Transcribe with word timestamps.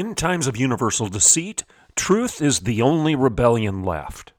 In 0.00 0.14
times 0.14 0.46
of 0.46 0.56
universal 0.56 1.08
deceit, 1.08 1.62
truth 1.94 2.40
is 2.40 2.60
the 2.60 2.80
only 2.80 3.14
rebellion 3.14 3.82
left. 3.84 4.32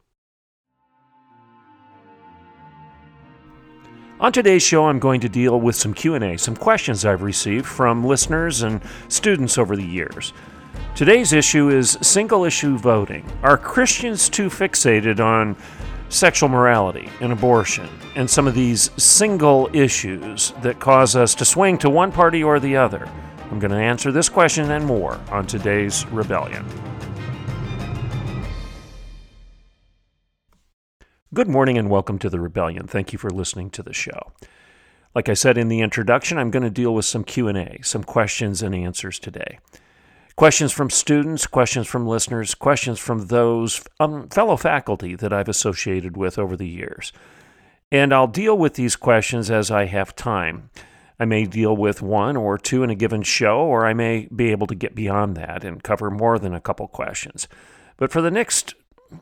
On 4.19 4.31
today's 4.31 4.63
show, 4.63 4.87
I'm 4.87 4.97
going 4.97 5.21
to 5.21 5.29
deal 5.29 5.61
with 5.61 5.75
some 5.75 5.93
Q&A, 5.93 6.35
some 6.37 6.55
questions 6.55 7.05
I've 7.05 7.21
received 7.21 7.67
from 7.67 8.03
listeners 8.03 8.63
and 8.63 8.81
students 9.07 9.59
over 9.59 9.75
the 9.75 9.85
years. 9.85 10.33
Today's 10.95 11.31
issue 11.31 11.69
is 11.69 11.95
single 12.01 12.43
issue 12.43 12.75
voting. 12.79 13.23
Are 13.43 13.55
Christians 13.55 14.29
too 14.29 14.49
fixated 14.49 15.19
on 15.19 15.55
sexual 16.09 16.49
morality 16.49 17.07
and 17.19 17.31
abortion 17.31 17.87
and 18.15 18.27
some 18.27 18.47
of 18.47 18.55
these 18.55 18.89
single 18.97 19.69
issues 19.73 20.53
that 20.63 20.79
cause 20.79 21.15
us 21.15 21.35
to 21.35 21.45
swing 21.45 21.77
to 21.77 21.89
one 21.91 22.11
party 22.11 22.43
or 22.43 22.59
the 22.59 22.75
other? 22.75 23.07
I'm 23.51 23.59
going 23.59 23.71
to 23.71 23.77
answer 23.77 24.13
this 24.13 24.29
question 24.29 24.71
and 24.71 24.85
more 24.85 25.19
on 25.29 25.45
today's 25.45 26.05
Rebellion. 26.07 26.65
Good 31.33 31.49
morning 31.49 31.77
and 31.77 31.89
welcome 31.89 32.17
to 32.19 32.29
the 32.29 32.39
Rebellion. 32.39 32.87
Thank 32.87 33.11
you 33.11 33.19
for 33.19 33.29
listening 33.29 33.69
to 33.71 33.83
the 33.83 33.91
show. 33.91 34.31
Like 35.13 35.27
I 35.27 35.33
said 35.33 35.57
in 35.57 35.67
the 35.67 35.81
introduction, 35.81 36.37
I'm 36.37 36.49
going 36.49 36.63
to 36.63 36.69
deal 36.69 36.95
with 36.95 37.03
some 37.03 37.25
Q&A, 37.25 37.79
some 37.83 38.05
questions 38.05 38.61
and 38.61 38.73
answers 38.73 39.19
today. 39.19 39.59
Questions 40.37 40.71
from 40.71 40.89
students, 40.89 41.45
questions 41.45 41.87
from 41.87 42.07
listeners, 42.07 42.55
questions 42.55 42.99
from 42.99 43.27
those 43.27 43.83
um, 43.99 44.29
fellow 44.29 44.55
faculty 44.55 45.13
that 45.15 45.33
I've 45.33 45.49
associated 45.49 46.15
with 46.15 46.39
over 46.39 46.55
the 46.55 46.67
years. 46.67 47.11
And 47.91 48.13
I'll 48.13 48.27
deal 48.27 48.57
with 48.57 48.75
these 48.75 48.95
questions 48.95 49.51
as 49.51 49.69
I 49.69 49.85
have 49.85 50.15
time. 50.15 50.69
I 51.21 51.25
may 51.25 51.45
deal 51.45 51.77
with 51.77 52.01
one 52.01 52.35
or 52.35 52.57
two 52.57 52.81
in 52.81 52.89
a 52.89 52.95
given 52.95 53.21
show, 53.21 53.59
or 53.59 53.85
I 53.85 53.93
may 53.93 54.27
be 54.35 54.49
able 54.49 54.65
to 54.65 54.73
get 54.73 54.95
beyond 54.95 55.37
that 55.37 55.63
and 55.63 55.83
cover 55.83 56.09
more 56.09 56.39
than 56.39 56.55
a 56.55 56.59
couple 56.59 56.87
questions. 56.87 57.47
But 57.97 58.11
for 58.11 58.23
the 58.23 58.31
next 58.31 58.73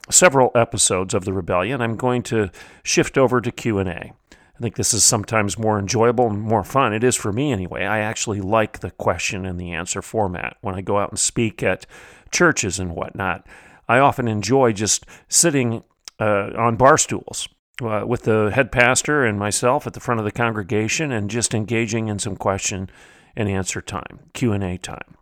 several 0.09 0.51
episodes 0.55 1.13
of 1.13 1.25
the 1.25 1.33
rebellion, 1.33 1.81
I'm 1.81 1.97
going 1.97 2.23
to 2.23 2.51
shift 2.83 3.17
over 3.17 3.41
to 3.41 3.51
Q&A. 3.51 3.89
I 3.89 4.13
think 4.61 4.77
this 4.77 4.93
is 4.93 5.03
sometimes 5.03 5.57
more 5.57 5.77
enjoyable 5.77 6.27
and 6.27 6.41
more 6.41 6.63
fun. 6.63 6.93
It 6.93 7.03
is 7.03 7.17
for 7.17 7.33
me 7.33 7.51
anyway. 7.51 7.83
I 7.83 7.99
actually 7.99 8.39
like 8.39 8.79
the 8.79 8.91
question 8.91 9.45
and 9.45 9.59
the 9.59 9.73
answer 9.73 10.01
format 10.01 10.55
when 10.61 10.75
I 10.75 10.81
go 10.81 10.99
out 10.99 11.09
and 11.09 11.19
speak 11.19 11.61
at 11.61 11.85
churches 12.31 12.79
and 12.79 12.95
whatnot. 12.95 13.45
I 13.89 13.99
often 13.99 14.29
enjoy 14.29 14.71
just 14.71 15.05
sitting 15.27 15.83
uh, 16.17 16.51
on 16.57 16.77
bar 16.77 16.97
stools 16.97 17.49
uh, 17.81 18.03
with 18.05 18.23
the 18.23 18.51
head 18.53 18.71
pastor 18.71 19.25
and 19.25 19.39
myself 19.39 19.87
at 19.87 19.93
the 19.93 19.99
front 19.99 20.19
of 20.19 20.25
the 20.25 20.31
congregation 20.31 21.11
and 21.11 21.29
just 21.29 21.53
engaging 21.53 22.07
in 22.07 22.19
some 22.19 22.35
question 22.35 22.89
and 23.35 23.47
answer 23.47 23.81
time, 23.81 24.19
Q&A 24.33 24.77
time. 24.77 25.15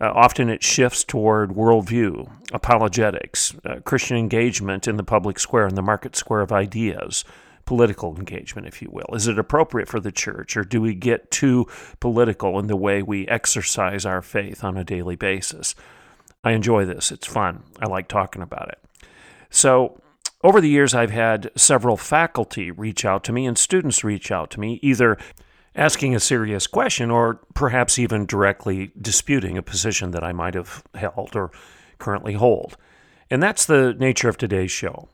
Uh, 0.00 0.10
often 0.14 0.48
it 0.48 0.64
shifts 0.64 1.04
toward 1.04 1.50
worldview, 1.50 2.28
apologetics, 2.52 3.54
uh, 3.64 3.76
Christian 3.84 4.16
engagement 4.16 4.88
in 4.88 4.96
the 4.96 5.04
public 5.04 5.38
square, 5.38 5.66
and 5.66 5.78
the 5.78 5.82
market 5.82 6.16
square 6.16 6.40
of 6.40 6.50
ideas, 6.50 7.24
political 7.66 8.16
engagement, 8.16 8.66
if 8.66 8.82
you 8.82 8.88
will. 8.90 9.14
Is 9.14 9.28
it 9.28 9.38
appropriate 9.38 9.88
for 9.88 10.00
the 10.00 10.10
church, 10.10 10.56
or 10.56 10.64
do 10.64 10.80
we 10.80 10.94
get 10.94 11.30
too 11.30 11.66
political 12.00 12.58
in 12.58 12.66
the 12.66 12.76
way 12.76 13.00
we 13.00 13.28
exercise 13.28 14.04
our 14.04 14.22
faith 14.22 14.64
on 14.64 14.76
a 14.76 14.82
daily 14.82 15.14
basis? 15.14 15.76
I 16.42 16.50
enjoy 16.50 16.84
this. 16.84 17.12
It's 17.12 17.26
fun. 17.26 17.62
I 17.78 17.86
like 17.86 18.08
talking 18.08 18.42
about 18.42 18.70
it. 18.70 19.08
So, 19.50 20.01
over 20.42 20.60
the 20.60 20.68
years, 20.68 20.94
I've 20.94 21.10
had 21.10 21.50
several 21.56 21.96
faculty 21.96 22.70
reach 22.70 23.04
out 23.04 23.24
to 23.24 23.32
me 23.32 23.46
and 23.46 23.56
students 23.56 24.02
reach 24.02 24.30
out 24.30 24.50
to 24.52 24.60
me, 24.60 24.80
either 24.82 25.16
asking 25.74 26.14
a 26.14 26.20
serious 26.20 26.66
question 26.66 27.10
or 27.10 27.40
perhaps 27.54 27.98
even 27.98 28.26
directly 28.26 28.92
disputing 29.00 29.56
a 29.56 29.62
position 29.62 30.10
that 30.10 30.24
I 30.24 30.32
might 30.32 30.54
have 30.54 30.82
held 30.94 31.34
or 31.34 31.50
currently 31.98 32.34
hold. 32.34 32.76
And 33.30 33.42
that's 33.42 33.64
the 33.64 33.94
nature 33.98 34.28
of 34.28 34.36
today's 34.36 34.70
show. 34.70 35.08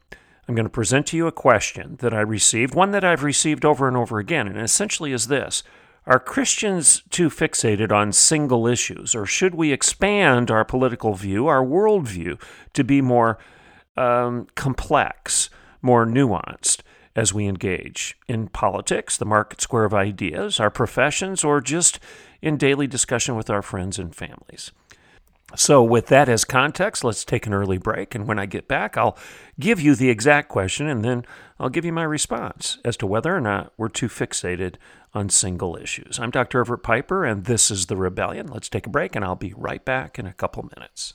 I'm 0.48 0.54
going 0.54 0.64
to 0.64 0.70
present 0.70 1.06
to 1.08 1.16
you 1.16 1.26
a 1.26 1.32
question 1.32 1.96
that 2.00 2.14
I 2.14 2.20
received, 2.20 2.74
one 2.74 2.90
that 2.92 3.04
I've 3.04 3.22
received 3.22 3.64
over 3.64 3.86
and 3.86 3.96
over 3.96 4.18
again, 4.18 4.48
and 4.48 4.58
essentially 4.58 5.12
is 5.12 5.28
this 5.28 5.62
Are 6.06 6.18
Christians 6.18 7.02
too 7.10 7.28
fixated 7.28 7.92
on 7.92 8.12
single 8.12 8.66
issues, 8.66 9.14
or 9.14 9.26
should 9.26 9.54
we 9.54 9.72
expand 9.72 10.50
our 10.50 10.64
political 10.64 11.14
view, 11.14 11.46
our 11.46 11.62
worldview, 11.62 12.40
to 12.72 12.82
be 12.82 13.02
more 13.02 13.38
um, 13.98 14.46
complex, 14.54 15.50
more 15.82 16.06
nuanced? 16.06 16.82
as 17.16 17.34
we 17.34 17.48
engage 17.48 18.16
in 18.28 18.46
politics, 18.46 19.16
the 19.16 19.24
market 19.24 19.60
square 19.60 19.84
of 19.84 19.92
ideas, 19.92 20.60
our 20.60 20.70
professions, 20.70 21.42
or 21.42 21.60
just 21.60 21.98
in 22.40 22.56
daily 22.56 22.86
discussion 22.86 23.34
with 23.34 23.50
our 23.50 23.60
friends 23.60 23.98
and 23.98 24.14
families. 24.14 24.70
So, 25.56 25.82
with 25.82 26.06
that 26.08 26.28
as 26.28 26.44
context, 26.44 27.02
let's 27.02 27.24
take 27.24 27.46
an 27.46 27.54
early 27.54 27.78
break. 27.78 28.14
And 28.14 28.28
when 28.28 28.38
I 28.38 28.46
get 28.46 28.68
back, 28.68 28.96
I'll 28.96 29.18
give 29.58 29.80
you 29.80 29.96
the 29.96 30.10
exact 30.10 30.48
question 30.48 30.86
and 30.86 31.04
then 31.04 31.24
I'll 31.58 31.70
give 31.70 31.84
you 31.84 31.92
my 31.92 32.04
response 32.04 32.78
as 32.84 32.96
to 32.98 33.06
whether 33.06 33.34
or 33.34 33.40
not 33.40 33.72
we're 33.76 33.88
too 33.88 34.08
fixated 34.08 34.74
on 35.12 35.28
single 35.28 35.76
issues. 35.76 36.20
I'm 36.20 36.30
Dr. 36.30 36.60
Everett 36.60 36.84
Piper, 36.84 37.24
and 37.24 37.46
this 37.46 37.68
is 37.68 37.86
The 37.86 37.96
Rebellion. 37.96 38.46
Let's 38.46 38.68
take 38.68 38.86
a 38.86 38.90
break, 38.90 39.16
and 39.16 39.24
I'll 39.24 39.34
be 39.34 39.54
right 39.56 39.84
back 39.84 40.20
in 40.20 40.26
a 40.26 40.34
couple 40.34 40.70
minutes. 40.76 41.14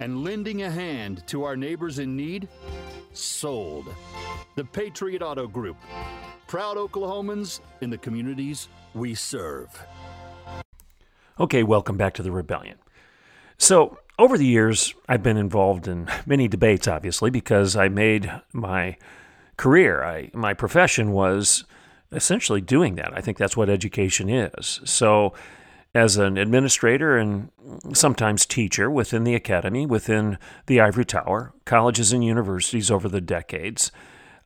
and 0.00 0.24
lending 0.24 0.62
a 0.62 0.70
hand 0.70 1.22
to 1.28 1.44
our 1.44 1.56
neighbors 1.56 1.98
in 1.98 2.16
need? 2.16 2.48
Sold. 3.12 3.94
The 4.56 4.64
Patriot 4.64 5.22
Auto 5.22 5.46
Group. 5.46 5.76
Proud 6.46 6.76
Oklahomans 6.76 7.60
in 7.80 7.90
the 7.90 7.98
communities 7.98 8.68
we 8.94 9.14
serve. 9.14 9.68
Okay, 11.40 11.62
welcome 11.62 11.96
back 11.96 12.14
to 12.14 12.22
the 12.22 12.30
Rebellion. 12.30 12.78
So, 13.58 13.98
over 14.18 14.36
the 14.36 14.46
years, 14.46 14.94
I've 15.08 15.22
been 15.22 15.36
involved 15.36 15.88
in 15.88 16.08
many 16.26 16.46
debates, 16.46 16.86
obviously, 16.86 17.30
because 17.30 17.74
I 17.74 17.88
made 17.88 18.30
my 18.52 18.96
career, 19.56 20.04
I, 20.04 20.30
my 20.34 20.54
profession 20.54 21.12
was 21.12 21.64
essentially 22.10 22.60
doing 22.60 22.96
that. 22.96 23.16
I 23.16 23.20
think 23.20 23.38
that's 23.38 23.56
what 23.56 23.70
education 23.70 24.28
is. 24.28 24.80
So, 24.84 25.32
as 25.94 26.16
an 26.16 26.38
administrator 26.38 27.16
and 27.16 27.50
sometimes 27.92 28.46
teacher 28.46 28.90
within 28.90 29.24
the 29.24 29.34
academy, 29.34 29.84
within 29.84 30.38
the 30.66 30.80
ivory 30.80 31.04
tower, 31.04 31.52
colleges 31.64 32.12
and 32.12 32.24
universities 32.24 32.90
over 32.90 33.08
the 33.08 33.20
decades, 33.20 33.92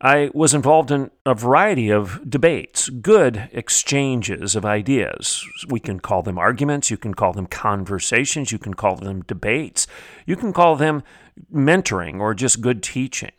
I 0.00 0.30
was 0.34 0.52
involved 0.52 0.90
in 0.90 1.10
a 1.24 1.34
variety 1.34 1.88
of 1.88 2.28
debates, 2.28 2.90
good 2.90 3.48
exchanges 3.52 4.54
of 4.54 4.66
ideas. 4.66 5.46
We 5.68 5.80
can 5.80 6.00
call 6.00 6.22
them 6.22 6.38
arguments, 6.38 6.90
you 6.90 6.98
can 6.98 7.14
call 7.14 7.32
them 7.32 7.46
conversations, 7.46 8.52
you 8.52 8.58
can 8.58 8.74
call 8.74 8.96
them 8.96 9.22
debates, 9.22 9.86
you 10.26 10.36
can 10.36 10.52
call 10.52 10.76
them 10.76 11.02
mentoring 11.52 12.20
or 12.20 12.34
just 12.34 12.60
good 12.60 12.82
teaching. 12.82 13.32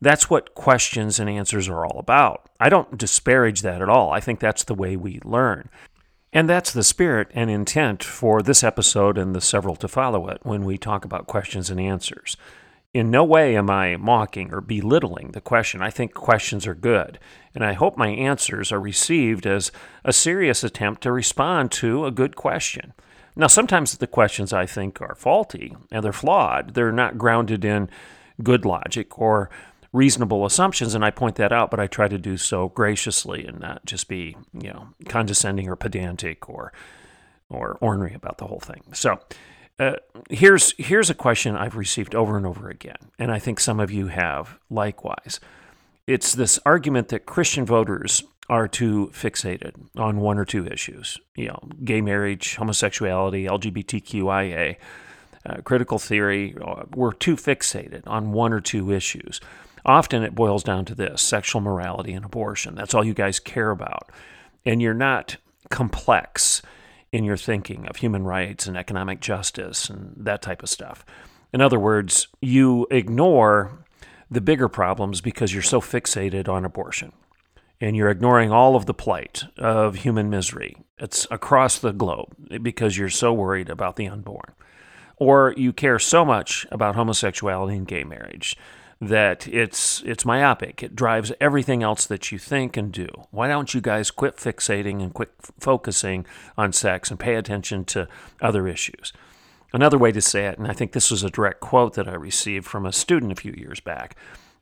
That's 0.00 0.30
what 0.30 0.54
questions 0.54 1.18
and 1.18 1.28
answers 1.28 1.68
are 1.68 1.84
all 1.84 1.98
about. 1.98 2.48
I 2.60 2.68
don't 2.68 2.96
disparage 2.96 3.62
that 3.62 3.82
at 3.82 3.88
all. 3.88 4.12
I 4.12 4.20
think 4.20 4.38
that's 4.38 4.62
the 4.62 4.74
way 4.74 4.96
we 4.96 5.18
learn. 5.24 5.68
And 6.32 6.48
that's 6.48 6.72
the 6.72 6.84
spirit 6.84 7.28
and 7.32 7.50
intent 7.50 8.04
for 8.04 8.42
this 8.42 8.62
episode 8.62 9.16
and 9.16 9.34
the 9.34 9.40
several 9.40 9.76
to 9.76 9.88
follow 9.88 10.28
it 10.28 10.40
when 10.42 10.64
we 10.64 10.76
talk 10.76 11.04
about 11.04 11.26
questions 11.26 11.70
and 11.70 11.80
answers. 11.80 12.36
In 12.94 13.10
no 13.10 13.24
way 13.24 13.56
am 13.56 13.70
I 13.70 13.96
mocking 13.96 14.52
or 14.52 14.60
belittling 14.60 15.32
the 15.32 15.40
question. 15.40 15.82
I 15.82 15.90
think 15.90 16.14
questions 16.14 16.66
are 16.66 16.74
good, 16.74 17.18
and 17.54 17.64
I 17.64 17.74
hope 17.74 17.96
my 17.96 18.08
answers 18.08 18.72
are 18.72 18.80
received 18.80 19.46
as 19.46 19.70
a 20.04 20.12
serious 20.12 20.64
attempt 20.64 21.02
to 21.02 21.12
respond 21.12 21.70
to 21.72 22.06
a 22.06 22.10
good 22.10 22.34
question. 22.34 22.94
Now, 23.36 23.46
sometimes 23.46 23.96
the 23.96 24.06
questions 24.06 24.52
I 24.52 24.66
think 24.66 25.00
are 25.00 25.14
faulty 25.14 25.76
and 25.92 26.04
they're 26.04 26.12
flawed. 26.12 26.74
They're 26.74 26.90
not 26.90 27.18
grounded 27.18 27.64
in 27.64 27.88
good 28.42 28.64
logic 28.64 29.18
or 29.18 29.48
reasonable 29.98 30.46
assumptions, 30.46 30.94
and 30.94 31.04
I 31.04 31.10
point 31.10 31.34
that 31.36 31.52
out, 31.52 31.72
but 31.72 31.80
I 31.80 31.88
try 31.88 32.06
to 32.06 32.18
do 32.18 32.36
so 32.36 32.68
graciously 32.68 33.44
and 33.44 33.58
not 33.58 33.84
just 33.84 34.06
be, 34.06 34.36
you 34.52 34.72
know, 34.72 34.88
condescending 35.06 35.68
or 35.68 35.74
pedantic 35.74 36.48
or 36.48 36.72
or 37.50 37.78
ornery 37.80 38.14
about 38.14 38.38
the 38.38 38.46
whole 38.46 38.60
thing. 38.60 38.82
So, 38.92 39.18
uh, 39.80 39.96
here's 40.30 40.72
here's 40.78 41.10
a 41.10 41.14
question 41.14 41.56
I've 41.56 41.76
received 41.76 42.14
over 42.14 42.36
and 42.36 42.46
over 42.46 42.70
again, 42.70 43.10
and 43.18 43.32
I 43.32 43.40
think 43.40 43.58
some 43.58 43.80
of 43.80 43.90
you 43.90 44.06
have 44.06 44.58
likewise. 44.70 45.40
It's 46.06 46.32
this 46.32 46.60
argument 46.64 47.08
that 47.08 47.26
Christian 47.26 47.66
voters 47.66 48.22
are 48.48 48.68
too 48.68 49.10
fixated 49.12 49.74
on 49.96 50.20
one 50.20 50.38
or 50.38 50.44
two 50.44 50.64
issues, 50.66 51.18
you 51.34 51.48
know, 51.48 51.58
gay 51.84 52.00
marriage, 52.00 52.54
homosexuality, 52.54 53.44
LGBTQIA, 53.44 54.76
uh, 55.44 55.56
critical 55.62 55.98
theory. 55.98 56.54
Uh, 56.64 56.84
we're 56.94 57.12
too 57.12 57.36
fixated 57.36 58.02
on 58.06 58.32
one 58.32 58.52
or 58.52 58.60
two 58.60 58.92
issues. 58.92 59.40
Often 59.88 60.22
it 60.22 60.34
boils 60.34 60.62
down 60.62 60.84
to 60.84 60.94
this 60.94 61.22
sexual 61.22 61.62
morality 61.62 62.12
and 62.12 62.22
abortion. 62.22 62.74
That's 62.74 62.92
all 62.92 63.02
you 63.02 63.14
guys 63.14 63.40
care 63.40 63.70
about. 63.70 64.10
And 64.66 64.82
you're 64.82 64.92
not 64.92 65.38
complex 65.70 66.60
in 67.10 67.24
your 67.24 67.38
thinking 67.38 67.86
of 67.86 67.96
human 67.96 68.24
rights 68.24 68.66
and 68.66 68.76
economic 68.76 69.20
justice 69.20 69.88
and 69.88 70.12
that 70.18 70.42
type 70.42 70.62
of 70.62 70.68
stuff. 70.68 71.06
In 71.54 71.62
other 71.62 71.78
words, 71.78 72.28
you 72.42 72.86
ignore 72.90 73.82
the 74.30 74.42
bigger 74.42 74.68
problems 74.68 75.22
because 75.22 75.54
you're 75.54 75.62
so 75.62 75.80
fixated 75.80 76.50
on 76.50 76.66
abortion. 76.66 77.12
And 77.80 77.96
you're 77.96 78.10
ignoring 78.10 78.52
all 78.52 78.76
of 78.76 78.84
the 78.84 78.92
plight 78.92 79.44
of 79.56 79.94
human 79.94 80.28
misery. 80.28 80.76
It's 80.98 81.26
across 81.30 81.78
the 81.78 81.92
globe 81.92 82.36
because 82.62 82.98
you're 82.98 83.08
so 83.08 83.32
worried 83.32 83.70
about 83.70 83.96
the 83.96 84.08
unborn. 84.08 84.52
Or 85.16 85.54
you 85.56 85.72
care 85.72 85.98
so 85.98 86.26
much 86.26 86.66
about 86.70 86.94
homosexuality 86.94 87.74
and 87.78 87.88
gay 87.88 88.04
marriage 88.04 88.54
that 89.00 89.46
it's 89.46 90.02
it's 90.04 90.24
myopic. 90.24 90.82
It 90.82 90.96
drives 90.96 91.32
everything 91.40 91.82
else 91.82 92.04
that 92.06 92.32
you 92.32 92.38
think 92.38 92.76
and 92.76 92.92
do. 92.92 93.08
Why 93.30 93.48
don't 93.48 93.72
you 93.72 93.80
guys 93.80 94.10
quit 94.10 94.36
fixating 94.36 95.02
and 95.02 95.14
quit 95.14 95.32
f- 95.42 95.52
focusing 95.60 96.26
on 96.56 96.72
sex 96.72 97.10
and 97.10 97.20
pay 97.20 97.36
attention 97.36 97.84
to 97.86 98.08
other 98.40 98.66
issues? 98.66 99.12
Another 99.72 99.98
way 99.98 100.12
to 100.12 100.20
say 100.20 100.46
it, 100.46 100.58
and 100.58 100.66
I 100.66 100.72
think 100.72 100.92
this 100.92 101.10
was 101.10 101.22
a 101.22 101.30
direct 101.30 101.60
quote 101.60 101.94
that 101.94 102.08
I 102.08 102.14
received 102.14 102.66
from 102.66 102.86
a 102.86 102.92
student 102.92 103.32
a 103.32 103.36
few 103.36 103.52
years 103.52 103.80
back 103.80 104.16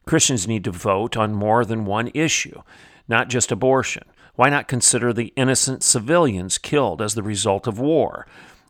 Christians 0.06 0.46
need 0.46 0.62
to 0.64 0.70
vote 0.70 1.16
on 1.16 1.34
more 1.34 1.64
than 1.64 1.84
one 1.84 2.12
issue, 2.14 2.62
not 3.08 3.28
just 3.28 3.50
abortion. 3.50 4.04
Why 4.36 4.50
not 4.50 4.68
consider 4.68 5.12
the 5.12 5.32
innocent 5.34 5.82
civilians 5.82 6.58
killed 6.58 7.02
as 7.02 7.14
the 7.14 7.22
result 7.22 7.66
of 7.66 7.80
war? 7.80 8.26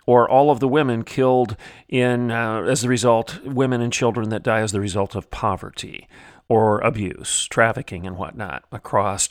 Or 0.07 0.29
all 0.29 0.51
of 0.51 0.61
the 0.61 0.69
women 0.69 1.03
killed 1.03 1.57
in 1.89 2.31
uh, 2.31 2.63
as 2.63 2.85
a 2.85 2.89
result, 2.89 3.43
women 3.45 3.81
and 3.81 3.93
children 3.93 4.29
that 4.31 4.43
die 4.43 4.61
as 4.61 4.73
the 4.73 4.81
result 4.81 5.15
of 5.15 5.31
poverty 5.31 6.09
or 6.49 6.81
abuse, 6.81 7.47
trafficking, 7.49 8.07
and 8.07 8.17
whatnot 8.17 8.65
across 8.71 9.29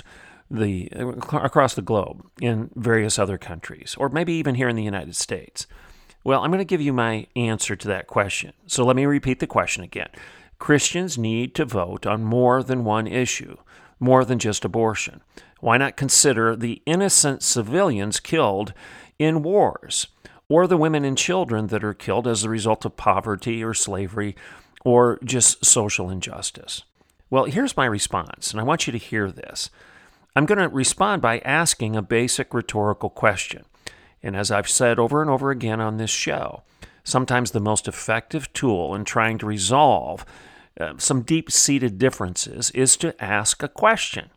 the 0.51 0.89
across 1.31 1.73
the 1.73 1.81
globe 1.81 2.23
in 2.39 2.69
various 2.75 3.17
other 3.17 3.37
countries, 3.37 3.95
or 3.97 4.09
maybe 4.09 4.33
even 4.33 4.55
here 4.55 4.69
in 4.69 4.75
the 4.75 4.83
United 4.83 5.15
States. 5.15 5.65
Well, 6.23 6.41
I'm 6.41 6.49
going 6.49 6.59
to 6.59 6.65
give 6.65 6.81
you 6.81 6.93
my 6.93 7.27
answer 7.35 7.75
to 7.75 7.87
that 7.87 8.07
question. 8.07 8.53
So 8.65 8.83
let 8.83 8.95
me 8.95 9.05
repeat 9.05 9.39
the 9.39 9.47
question 9.47 9.83
again. 9.83 10.09
Christians 10.57 11.17
need 11.17 11.53
to 11.55 11.65
vote 11.65 12.05
on 12.05 12.23
more 12.23 12.63
than 12.63 12.83
one 12.83 13.07
issue, 13.07 13.57
more 13.99 14.25
than 14.25 14.39
just 14.39 14.65
abortion. 14.65 15.21
Why 15.59 15.77
not 15.77 15.97
consider 15.97 16.55
the 16.55 16.81
innocent 16.85 17.43
civilians 17.43 18.19
killed 18.19 18.73
in 19.19 19.43
wars? 19.43 20.07
Or 20.49 20.67
the 20.67 20.77
women 20.77 21.05
and 21.05 21.17
children 21.17 21.67
that 21.67 21.83
are 21.83 21.93
killed 21.93 22.27
as 22.27 22.43
a 22.43 22.49
result 22.49 22.85
of 22.85 22.97
poverty 22.97 23.63
or 23.63 23.73
slavery 23.73 24.35
or 24.83 25.19
just 25.23 25.65
social 25.65 26.09
injustice? 26.09 26.83
Well, 27.29 27.45
here's 27.45 27.75
my 27.75 27.85
response, 27.85 28.51
and 28.51 28.59
I 28.59 28.63
want 28.63 28.85
you 28.87 28.91
to 28.91 28.99
hear 28.99 29.31
this. 29.31 29.69
I'm 30.35 30.45
going 30.45 30.59
to 30.59 30.67
respond 30.67 31.21
by 31.21 31.39
asking 31.39 31.95
a 31.95 32.01
basic 32.01 32.53
rhetorical 32.53 33.09
question. 33.09 33.65
And 34.21 34.35
as 34.35 34.51
I've 34.51 34.69
said 34.69 34.99
over 34.99 35.21
and 35.21 35.29
over 35.29 35.49
again 35.49 35.79
on 35.79 35.97
this 35.97 36.09
show, 36.09 36.63
sometimes 37.03 37.51
the 37.51 37.59
most 37.59 37.87
effective 37.87 38.51
tool 38.53 38.93
in 38.93 39.05
trying 39.05 39.37
to 39.39 39.45
resolve 39.45 40.25
uh, 40.79 40.93
some 40.97 41.21
deep 41.21 41.49
seated 41.49 41.97
differences 41.97 42.69
is 42.71 42.97
to 42.97 43.23
ask 43.23 43.63
a 43.63 43.67
question 43.67 44.29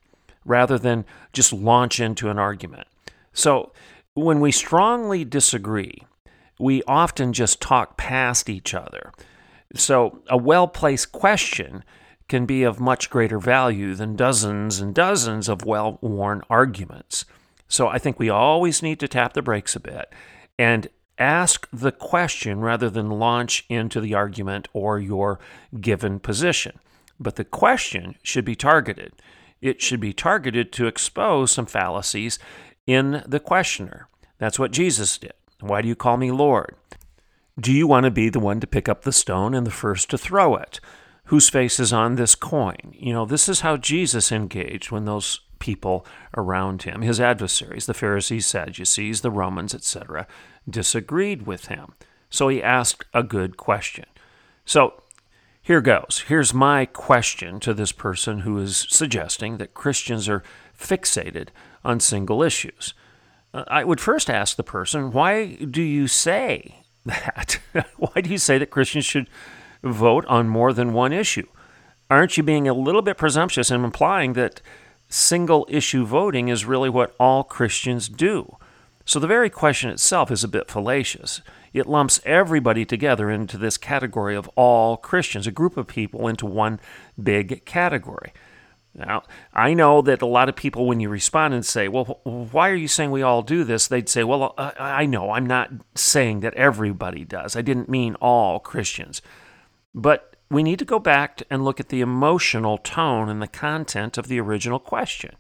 rather 0.45 0.79
than 0.79 1.05
just 1.33 1.53
launch 1.53 1.99
into 1.99 2.31
an 2.31 2.39
argument. 2.39 2.87
So, 3.33 3.73
when 4.19 4.41
we 4.41 4.53
strongly 4.53 5.25
disagree, 5.25 6.03
we 6.59 6.83
often 6.85 7.33
just 7.33 7.61
talk 7.61 7.97
past 7.97 8.49
each 8.49 8.75
other. 8.75 9.13
So, 9.75 10.23
a 10.29 10.37
well 10.37 10.67
placed 10.67 11.13
question 11.13 11.85
can 12.29 12.47
be 12.47 12.63
of 12.63 12.81
much 12.81 13.11
greater 13.11 13.39
value 13.39 13.95
than 13.95 14.17
dozens 14.17 14.81
and 14.81 14.95
dozens 14.95 15.49
of 15.49 15.65
well 15.65 15.99
worn 16.01 16.43
arguments. 16.51 17.25
So, 17.69 17.89
I 17.89 17.99
think 17.99 18.19
we 18.19 18.29
always 18.29 18.83
need 18.83 18.99
to 19.01 19.09
tap 19.09 19.35
the 19.35 19.43
brakes 19.43 19.77
a 19.77 19.81
bit 19.81 20.13
and 20.59 20.89
ask 21.19 21.69
the 21.73 21.93
question 21.93 22.61
rather 22.61 22.89
than 22.89 23.11
launch 23.11 23.65
into 23.69 24.01
the 24.01 24.15
argument 24.15 24.69
or 24.73 24.99
your 24.99 25.39
given 25.81 26.19
position. 26.19 26.79
But 27.21 27.37
the 27.37 27.45
question 27.45 28.17
should 28.23 28.45
be 28.45 28.55
targeted. 28.55 29.13
It 29.61 29.83
should 29.83 30.01
be 30.01 30.13
targeted 30.13 30.73
to 30.73 30.87
expose 30.87 31.51
some 31.51 31.67
fallacies 31.67 32.39
in 32.89 33.23
the 33.27 33.39
questioner. 33.39 34.09
That's 34.39 34.59
what 34.59 34.73
Jesus 34.73 35.19
did. 35.19 35.35
Why 35.61 35.83
do 35.83 35.89
you 35.89 35.95
call 35.95 36.17
me 36.17 36.31
Lord? 36.31 36.75
Do 37.61 37.71
you 37.71 37.87
want 37.87 38.05
to 38.05 38.11
be 38.11 38.31
the 38.31 38.41
one 38.41 38.61
to 38.61 38.67
pick 38.67 38.89
up 38.89 39.03
the 39.03 39.13
stone 39.13 39.55
and 39.55 39.67
the 39.67 39.71
first 39.71 40.09
to 40.11 40.19
throw 40.19 40.57
it? 40.57 40.81
Whose 41.25 41.51
face 41.51 41.79
is 41.79 41.93
on 41.93 42.15
this 42.15 42.35
coin? 42.35 42.95
You 42.95 43.13
know, 43.13 43.27
this 43.27 43.47
is 43.47 43.61
how 43.61 43.77
Jesus 43.77 44.33
engaged 44.33 44.91
when 44.91 45.05
those 45.05 45.41
people 45.59 46.07
around 46.35 46.85
him, 46.85 47.03
his 47.03 47.21
adversaries, 47.21 47.85
the 47.85 47.93
Pharisees, 47.93 48.47
Sadducees, 48.47 49.21
the 49.21 49.31
Romans, 49.31 49.75
etc., 49.75 50.27
disagreed 50.69 51.47
with 51.47 51.67
him. 51.67 51.93
So 52.31 52.49
he 52.49 52.63
asked 52.63 53.05
a 53.13 53.23
good 53.23 53.59
question. 53.59 54.07
So 54.65 55.03
here 55.61 55.83
goes. 55.83 56.25
Here's 56.29 56.55
my 56.55 56.87
question 56.87 57.61
to 57.61 57.75
this 57.75 57.93
person 57.93 58.41
who 58.41 58.57
is 58.59 58.87
suggesting 58.89 59.59
that 59.59 59.75
Christians 59.75 60.27
are 60.27 60.43
fixated 60.79 61.49
on 61.89 61.99
single 62.01 62.43
issues. 62.43 62.93
Uh, 63.55 63.65
I 63.67 63.83
would 63.83 64.01
first 64.01 64.29
ask 64.29 64.57
the 64.57 64.63
person, 64.63 65.11
why 65.11 65.55
do 65.55 65.83
you 65.83 66.07
say 66.07 66.83
that? 67.07 67.59
why 67.97 68.21
do 68.21 68.31
you 68.31 68.39
say 68.39 68.59
that 68.59 68.71
Christians 68.71 69.07
should 69.07 69.29
vote 69.83 70.27
on 70.27 70.49
more 70.49 70.73
than 70.73 70.93
one 70.93 71.13
issue? 71.13 71.47
Aren't 72.11 72.37
you 72.37 72.43
being 72.43 72.69
a 72.69 72.75
little 72.75 73.03
bit 73.03 73.17
presumptuous 73.17 73.71
in 73.71 73.83
implying 73.85 74.35
that 74.35 74.61
single 75.09 75.67
issue 75.71 76.05
voting 76.05 76.49
is 76.49 76.67
really 76.67 76.91
what 76.91 77.15
all 77.19 77.43
Christians 77.43 78.09
do? 78.09 78.57
So 79.07 79.19
the 79.19 79.27
very 79.27 79.49
question 79.49 79.89
itself 79.89 80.31
is 80.31 80.45
a 80.45 80.49
bit 80.49 80.71
fallacious. 80.71 81.41
It 81.73 81.87
lumps 81.87 82.21
everybody 82.25 82.85
together 82.85 83.31
into 83.31 83.57
this 83.57 83.79
category 83.79 84.37
of 84.37 84.51
all 84.55 84.99
Christians, 84.99 85.47
a 85.47 85.51
group 85.51 85.79
of 85.79 85.87
people 85.87 86.29
into 86.29 86.45
one 86.45 86.81
big 87.23 87.65
category. 87.65 88.33
Now, 88.99 89.23
I 89.55 89.75
know 89.75 90.03
that 90.03 90.23
a 90.23 90.27
lot 90.27 90.49
of 90.49 90.57
people, 90.57 90.87
when 90.87 90.99
you 90.99 91.09
respond 91.09 91.55
and 91.55 91.65
say, 91.65 91.87
Well, 91.87 92.21
why 92.25 92.69
are 92.69 92.75
you 92.75 92.89
saying 92.89 93.13
we 93.13 93.23
all 93.23 93.43
do 93.43 93.63
this? 93.63 93.87
They'd 93.87 94.09
say, 94.09 94.25
Well, 94.25 94.55
uh, 94.59 94.73
I 94.79 95.07
know, 95.07 95.31
I'm 95.31 95.47
not 95.47 95.71
saying 95.95 96.41
that 96.41 96.55
everybody 96.55 97.25
does. 97.25 97.55
I 97.55 97.63
didn't 97.63 97.89
mean 97.89 98.17
all 98.17 98.59
Christians. 98.59 99.23
But 99.95 100.37
we 100.51 100.63
need 100.63 100.81
to 100.81 100.85
go 100.85 100.99
back 100.99 101.43
and 101.49 101.65
look 101.65 101.79
at 101.79 101.91
the 101.91 102.01
emotional 102.01 102.79
tone 102.79 103.29
and 103.29 103.41
the 103.41 103.47
content 103.49 104.19
of 104.19 104.27
the 104.27 104.41
original 104.41 104.81
question. 104.81 105.37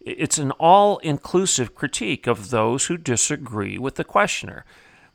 It's 0.00 0.38
an 0.38 0.50
all 0.52 0.98
inclusive 0.98 1.74
critique 1.74 2.26
of 2.26 2.50
those 2.50 2.86
who 2.86 2.96
disagree 2.96 3.78
with 3.78 3.96
the 3.96 4.04
questioner. 4.04 4.64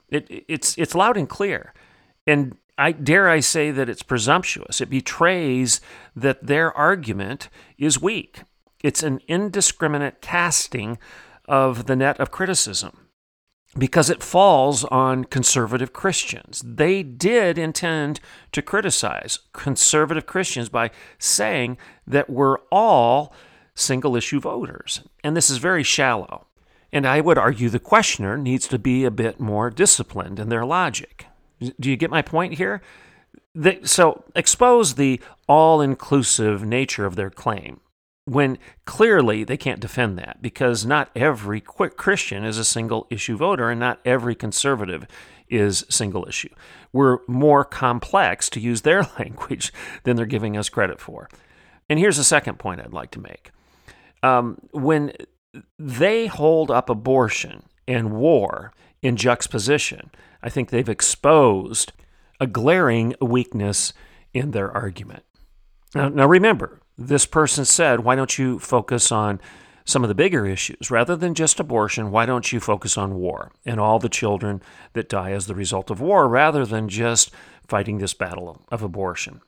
It, 0.10 0.46
it's, 0.48 0.77
it's 0.77 0.96
loud 0.96 1.17
and 1.17 1.27
clear. 1.27 1.74
And 2.27 2.55
I 2.77 2.91
dare 2.91 3.29
I 3.29 3.39
say 3.39 3.72
that 3.72 3.89
it's 3.89 4.03
presumptuous. 4.03 4.82
It 4.82 4.89
betrays 4.89 5.79
that 6.15 6.46
their 6.46 6.75
argument 6.75 7.50
is 7.77 8.01
weak. 8.01 8.41
It's 8.84 9.03
an 9.03 9.20
indiscriminate 9.27 10.22
casting 10.22 10.98
of 11.48 11.86
the 11.86 11.96
net 11.96 12.20
of 12.20 12.32
criticism 12.32 13.08
because 13.77 14.10
it 14.10 14.24
falls 14.24 14.84
on 14.86 15.25
conservative 15.25 15.94
Christians. 15.94 16.62
They 16.65 17.03
did 17.03 17.58
intend 17.58 18.20
to 18.51 18.62
criticize 18.62 19.39
conservative 19.53 20.25
Christians 20.25 20.70
by 20.70 20.91
saying 21.17 21.77
that 22.08 22.29
we're 22.29 22.58
all 22.72 23.34
single 23.74 24.15
issue 24.15 24.39
voters. 24.39 25.01
And 25.24 25.36
this 25.36 25.50
is 25.50 25.58
very 25.58 25.84
shallow. 25.84 26.48
And 26.94 27.05
I 27.05 27.20
would 27.20 27.38
argue 27.38 27.70
the 27.70 27.79
questioner 27.79 28.38
needs 28.38 28.67
to 28.70 28.79
be 28.79 29.03
a 29.03 29.12
bit 29.12 29.39
more 29.39 29.70
disciplined 29.70 30.39
in 30.39 30.48
their 30.48 30.65
logic. 30.65 31.25
Do 31.79 31.89
you 31.89 31.98
get 31.98 32.10
my 32.10 32.22
point 32.22 32.55
here? 32.55 32.81
so 33.84 34.24
expose 34.36 34.95
the 34.95 35.22
all 35.48 35.79
inclusive 35.79 36.65
nature 36.65 37.05
of 37.05 37.15
their 37.15 37.29
claim 37.29 37.79
when 38.25 38.57
clearly 38.86 39.43
they 39.43 39.55
can't 39.55 39.79
defend 39.79 40.17
that 40.17 40.41
because 40.41 40.86
not 40.86 41.10
every 41.15 41.62
Christian 41.62 42.43
is 42.43 42.57
a 42.57 42.65
single 42.65 43.07
issue 43.10 43.38
voter 43.38 43.69
and 43.69 43.79
not 43.79 44.00
every 44.03 44.36
conservative 44.36 45.05
is 45.48 45.86
single 45.89 46.27
issue. 46.27 46.50
We're 46.91 47.19
more 47.27 47.63
complex, 47.63 48.50
to 48.50 48.60
use 48.60 48.81
their 48.81 49.07
language, 49.19 49.72
than 50.03 50.15
they're 50.15 50.25
giving 50.25 50.57
us 50.57 50.69
credit 50.69 51.00
for. 51.00 51.29
And 51.88 52.00
here's 52.00 52.17
a 52.17 52.24
second 52.24 52.57
point 52.57 52.81
I'd 52.81 52.93
like 52.93 53.12
to 53.12 53.19
make. 53.19 53.51
Um, 54.24 54.57
when 54.72 55.13
they 55.77 56.25
hold 56.25 56.72
up 56.72 56.89
abortion 56.89 57.63
and 57.88 58.12
war 58.12 58.74
in 59.02 59.16
juxtaposition, 59.16 60.12
I 60.42 60.50
think 60.50 60.70
they've 60.70 60.90
exposed 60.90 61.94
a 62.40 62.48
glaring 62.48 63.16
weakness 63.22 63.94
in 64.34 64.52
their 64.52 64.72
argument. 64.72 65.24
Now, 65.94 66.10
now 66.10 66.28
remember, 66.28 66.82
this 66.98 67.25
person 67.25 67.66
said, 67.66 68.02
why 68.02 68.16
don't 68.16 68.38
you 68.38 68.60
focus 68.60 69.12
on 69.12 69.40
some 69.86 70.04
of 70.04 70.08
the 70.08 70.16
bigger 70.16 70.46
issues? 70.46 70.90
Rather 70.92 71.16
than 71.16 71.34
just 71.34 71.60
abortion, 71.60 72.12
why 72.12 72.25
don't 72.25 72.52
you 72.52 72.60
focus 72.60 72.98
on 72.98 73.16
war 73.16 73.52
and 73.66 73.80
all 73.80 74.00
the 74.00 74.10
children 74.10 74.62
that 74.94 75.10
die 75.10 75.32
as 75.32 75.48
the 75.48 75.56
result 75.56 75.90
of 75.90 76.02
war 76.02 76.28
rather 76.28 76.66
than 76.66 76.90
just 76.90 77.32
fighting 77.68 77.98
this 77.98 78.14
battle 78.14 78.62
of 78.70 78.82
abortion? 78.82 79.42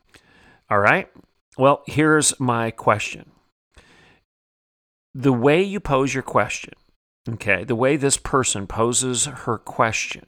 All 0.69 0.79
right? 0.79 1.09
Well, 1.57 1.83
here's 1.87 2.39
my 2.39 2.71
question. 2.71 3.31
The 5.13 5.33
way 5.33 5.63
you 5.63 5.79
pose 5.79 6.13
your 6.13 6.23
question, 6.23 6.73
okay, 7.27 7.63
the 7.63 7.75
way 7.75 7.97
this 7.97 8.17
person 8.17 8.67
poses 8.67 9.25
her 9.25 9.57
question 9.57 10.25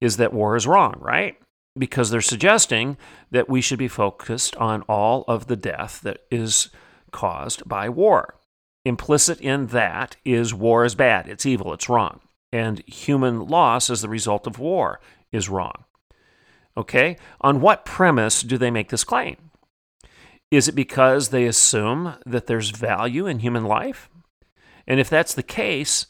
is 0.00 0.16
that 0.16 0.32
war 0.32 0.56
is 0.56 0.66
wrong, 0.66 0.96
right? 1.00 1.36
because 1.78 2.10
they're 2.10 2.20
suggesting 2.20 2.96
that 3.30 3.48
we 3.48 3.60
should 3.60 3.78
be 3.78 3.88
focused 3.88 4.56
on 4.56 4.82
all 4.82 5.24
of 5.28 5.46
the 5.46 5.56
death 5.56 6.00
that 6.02 6.18
is 6.30 6.70
caused 7.12 7.68
by 7.68 7.88
war. 7.88 8.36
Implicit 8.84 9.40
in 9.40 9.68
that 9.68 10.16
is 10.24 10.54
war 10.54 10.84
is 10.84 10.94
bad, 10.94 11.28
it's 11.28 11.46
evil, 11.46 11.72
it's 11.72 11.88
wrong. 11.88 12.20
And 12.52 12.82
human 12.86 13.46
loss 13.46 13.90
as 13.90 14.02
the 14.02 14.08
result 14.08 14.46
of 14.46 14.58
war 14.58 15.00
is 15.30 15.48
wrong. 15.48 15.84
Okay? 16.76 17.16
On 17.40 17.60
what 17.60 17.84
premise 17.84 18.42
do 18.42 18.58
they 18.58 18.70
make 18.70 18.88
this 18.88 19.04
claim? 19.04 19.36
Is 20.50 20.66
it 20.66 20.74
because 20.74 21.28
they 21.28 21.46
assume 21.46 22.14
that 22.26 22.46
there's 22.46 22.70
value 22.70 23.26
in 23.26 23.38
human 23.38 23.64
life? 23.64 24.08
And 24.86 24.98
if 24.98 25.08
that's 25.08 25.34
the 25.34 25.44
case, 25.44 26.06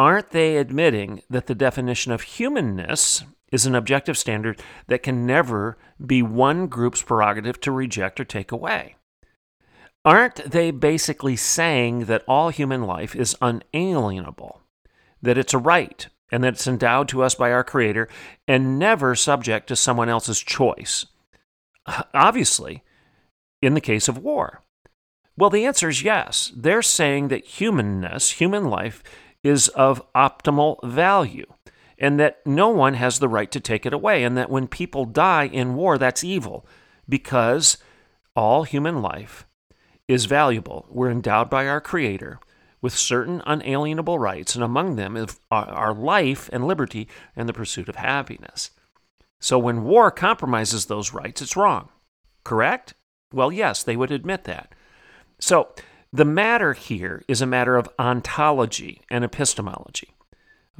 aren't 0.00 0.30
they 0.30 0.56
admitting 0.56 1.20
that 1.28 1.46
the 1.46 1.54
definition 1.54 2.10
of 2.10 2.22
humanness 2.22 3.22
is 3.52 3.66
an 3.66 3.74
objective 3.74 4.16
standard 4.16 4.58
that 4.86 5.02
can 5.02 5.26
never 5.26 5.76
be 6.04 6.22
one 6.22 6.68
group's 6.68 7.02
prerogative 7.02 7.60
to 7.60 7.70
reject 7.70 8.18
or 8.18 8.24
take 8.24 8.50
away. 8.50 8.96
Aren't 10.02 10.36
they 10.50 10.70
basically 10.70 11.36
saying 11.36 12.06
that 12.06 12.24
all 12.26 12.48
human 12.48 12.84
life 12.84 13.14
is 13.14 13.36
unalienable, 13.42 14.62
that 15.20 15.36
it's 15.36 15.52
a 15.52 15.58
right, 15.58 16.08
and 16.32 16.42
that 16.44 16.54
it's 16.54 16.66
endowed 16.66 17.06
to 17.10 17.22
us 17.22 17.34
by 17.34 17.52
our 17.52 17.62
Creator 17.62 18.08
and 18.48 18.78
never 18.78 19.14
subject 19.14 19.66
to 19.66 19.76
someone 19.76 20.08
else's 20.08 20.40
choice? 20.40 21.04
Obviously, 22.14 22.82
in 23.60 23.74
the 23.74 23.82
case 23.82 24.08
of 24.08 24.16
war. 24.16 24.62
Well, 25.36 25.50
the 25.50 25.66
answer 25.66 25.90
is 25.90 26.02
yes. 26.02 26.50
They're 26.56 26.80
saying 26.80 27.28
that 27.28 27.44
humanness, 27.44 28.30
human 28.30 28.70
life, 28.70 29.02
is 29.42 29.68
of 29.68 30.02
optimal 30.14 30.82
value 30.84 31.46
and 31.98 32.18
that 32.18 32.44
no 32.46 32.68
one 32.68 32.94
has 32.94 33.18
the 33.18 33.28
right 33.28 33.50
to 33.50 33.60
take 33.60 33.84
it 33.84 33.92
away, 33.92 34.24
and 34.24 34.34
that 34.36 34.48
when 34.48 34.66
people 34.66 35.04
die 35.04 35.44
in 35.44 35.74
war, 35.74 35.98
that's 35.98 36.24
evil 36.24 36.66
because 37.06 37.76
all 38.34 38.62
human 38.62 39.02
life 39.02 39.46
is 40.08 40.24
valuable. 40.24 40.86
We're 40.88 41.10
endowed 41.10 41.50
by 41.50 41.68
our 41.68 41.80
Creator 41.80 42.40
with 42.80 42.96
certain 42.96 43.42
unalienable 43.44 44.18
rights, 44.18 44.54
and 44.54 44.64
among 44.64 44.96
them 44.96 45.26
our 45.50 45.92
life 45.92 46.48
and 46.50 46.66
liberty 46.66 47.06
and 47.36 47.46
the 47.46 47.52
pursuit 47.52 47.90
of 47.90 47.96
happiness. 47.96 48.70
So 49.38 49.58
when 49.58 49.84
war 49.84 50.10
compromises 50.10 50.86
those 50.86 51.12
rights, 51.12 51.42
it's 51.42 51.56
wrong. 51.56 51.90
Correct? 52.44 52.94
Well, 53.32 53.52
yes, 53.52 53.82
they 53.82 53.96
would 53.96 54.10
admit 54.10 54.44
that. 54.44 54.74
So 55.38 55.74
the 56.12 56.24
matter 56.24 56.72
here 56.72 57.22
is 57.28 57.40
a 57.40 57.46
matter 57.46 57.76
of 57.76 57.88
ontology 57.98 59.02
and 59.10 59.24
epistemology. 59.24 60.14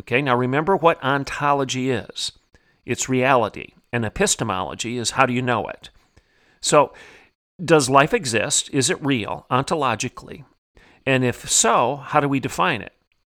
Okay, 0.00 0.22
now 0.22 0.36
remember 0.36 0.76
what 0.76 1.02
ontology 1.04 1.90
is 1.90 2.32
it's 2.86 3.08
reality, 3.08 3.74
and 3.92 4.04
epistemology 4.04 4.96
is 4.98 5.12
how 5.12 5.26
do 5.26 5.32
you 5.32 5.42
know 5.42 5.68
it. 5.68 5.90
So, 6.60 6.92
does 7.62 7.90
life 7.90 8.14
exist? 8.14 8.70
Is 8.72 8.90
it 8.90 9.04
real 9.04 9.46
ontologically? 9.50 10.44
And 11.06 11.24
if 11.24 11.48
so, 11.48 11.96
how 11.96 12.20
do 12.20 12.28
we 12.28 12.40
define 12.40 12.80
it? 12.80 12.94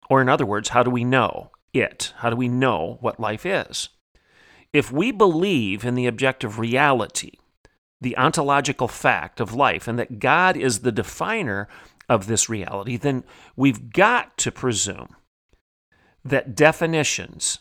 Or, 0.09 0.21
in 0.21 0.29
other 0.29 0.47
words, 0.47 0.71
how 0.71 0.83
do 0.83 0.91
we 0.91 1.05
know 1.05 1.51
it? 1.73 2.13
How 2.19 2.31
do 2.31 2.37
we 2.37 2.49
know 2.49 2.99
what 3.01 3.19
life 3.19 3.47
is? 3.47 3.89
If 4.73 4.93
we 4.93 5.11
believe 5.11 5.85
in 5.85 5.95
the 5.95 6.07
objective 6.07 6.59
reality, 6.59 7.33
the 8.01 8.17
ontological 8.17 8.89
fact 8.89 9.41
of 9.41 9.55
life, 9.55 9.87
and 9.87 9.99
that 9.99 10.19
God 10.19 10.57
is 10.57 10.81
the 10.81 10.93
definer 10.93 11.69
of 12.09 12.27
this 12.27 12.49
reality, 12.49 12.97
then 12.97 13.25
we've 13.57 13.93
got 13.93 14.37
to 14.39 14.51
presume 14.51 15.17
that 16.25 16.55
definitions 16.55 17.61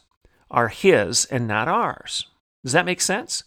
are 0.50 0.70
his 0.70 1.26
and 1.26 1.48
not 1.48 1.68
ours. 1.68 2.28
Does 2.64 2.74
that 2.74 2.86
make 2.86 3.02
sense? 3.02 3.44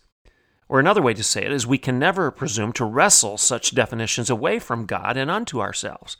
Or 0.69 0.81
another 0.81 1.03
way 1.03 1.13
to 1.13 1.23
say 1.23 1.45
it 1.45 1.53
is 1.53 1.67
we 1.67 1.77
can 1.77 1.99
never 1.99 2.31
presume 2.31 2.73
to 2.75 2.85
wrestle 2.85 3.37
such 3.37 3.75
definitions 3.75 4.31
away 4.31 4.59
from 4.59 4.87
God 4.87 5.17
and 5.17 5.31
unto 5.31 5.61
ourselves. 5.61 6.17